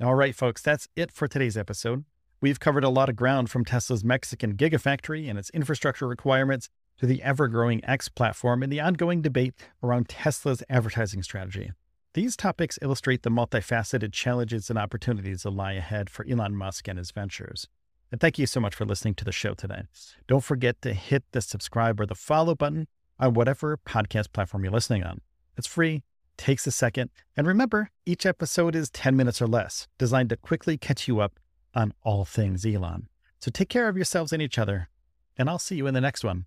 All 0.00 0.14
right, 0.14 0.34
folks, 0.34 0.62
that's 0.62 0.88
it 0.96 1.12
for 1.12 1.28
today's 1.28 1.58
episode. 1.58 2.04
We've 2.40 2.60
covered 2.60 2.84
a 2.84 2.88
lot 2.88 3.10
of 3.10 3.16
ground 3.16 3.50
from 3.50 3.66
Tesla's 3.66 4.02
Mexican 4.02 4.56
Gigafactory 4.56 5.28
and 5.28 5.38
its 5.38 5.50
infrastructure 5.50 6.08
requirements 6.08 6.70
to 6.98 7.06
the 7.06 7.22
ever 7.22 7.48
growing 7.48 7.84
X 7.84 8.08
platform 8.08 8.62
and 8.62 8.72
the 8.72 8.80
ongoing 8.80 9.20
debate 9.20 9.54
around 9.82 10.08
Tesla's 10.08 10.62
advertising 10.70 11.22
strategy. 11.22 11.72
These 12.14 12.36
topics 12.36 12.78
illustrate 12.80 13.22
the 13.22 13.30
multifaceted 13.30 14.12
challenges 14.12 14.70
and 14.70 14.78
opportunities 14.78 15.42
that 15.42 15.50
lie 15.50 15.74
ahead 15.74 16.08
for 16.08 16.26
Elon 16.26 16.56
Musk 16.56 16.88
and 16.88 16.98
his 16.98 17.10
ventures. 17.10 17.68
And 18.10 18.20
thank 18.20 18.38
you 18.38 18.46
so 18.46 18.60
much 18.60 18.74
for 18.74 18.84
listening 18.84 19.14
to 19.14 19.24
the 19.24 19.32
show 19.32 19.54
today. 19.54 19.82
Don't 20.26 20.42
forget 20.42 20.80
to 20.82 20.94
hit 20.94 21.24
the 21.32 21.40
subscribe 21.40 22.00
or 22.00 22.06
the 22.06 22.14
follow 22.14 22.54
button 22.54 22.88
on 23.20 23.34
whatever 23.34 23.76
podcast 23.76 24.32
platform 24.32 24.64
you're 24.64 24.72
listening 24.72 25.04
on. 25.04 25.20
It's 25.56 25.66
free, 25.66 26.02
takes 26.36 26.66
a 26.66 26.72
second, 26.72 27.10
and 27.36 27.46
remember, 27.46 27.90
each 28.06 28.24
episode 28.24 28.74
is 28.74 28.90
10 28.90 29.14
minutes 29.14 29.42
or 29.42 29.46
less, 29.46 29.86
designed 29.98 30.30
to 30.30 30.36
quickly 30.36 30.78
catch 30.78 31.06
you 31.06 31.20
up 31.20 31.38
on 31.74 31.92
all 32.02 32.24
things 32.24 32.64
Elon. 32.64 33.08
So 33.38 33.50
take 33.50 33.68
care 33.68 33.88
of 33.88 33.96
yourselves 33.96 34.32
and 34.32 34.42
each 34.42 34.58
other, 34.58 34.88
and 35.36 35.48
I'll 35.48 35.58
see 35.58 35.76
you 35.76 35.86
in 35.86 35.94
the 35.94 36.00
next 36.00 36.24
one. 36.24 36.46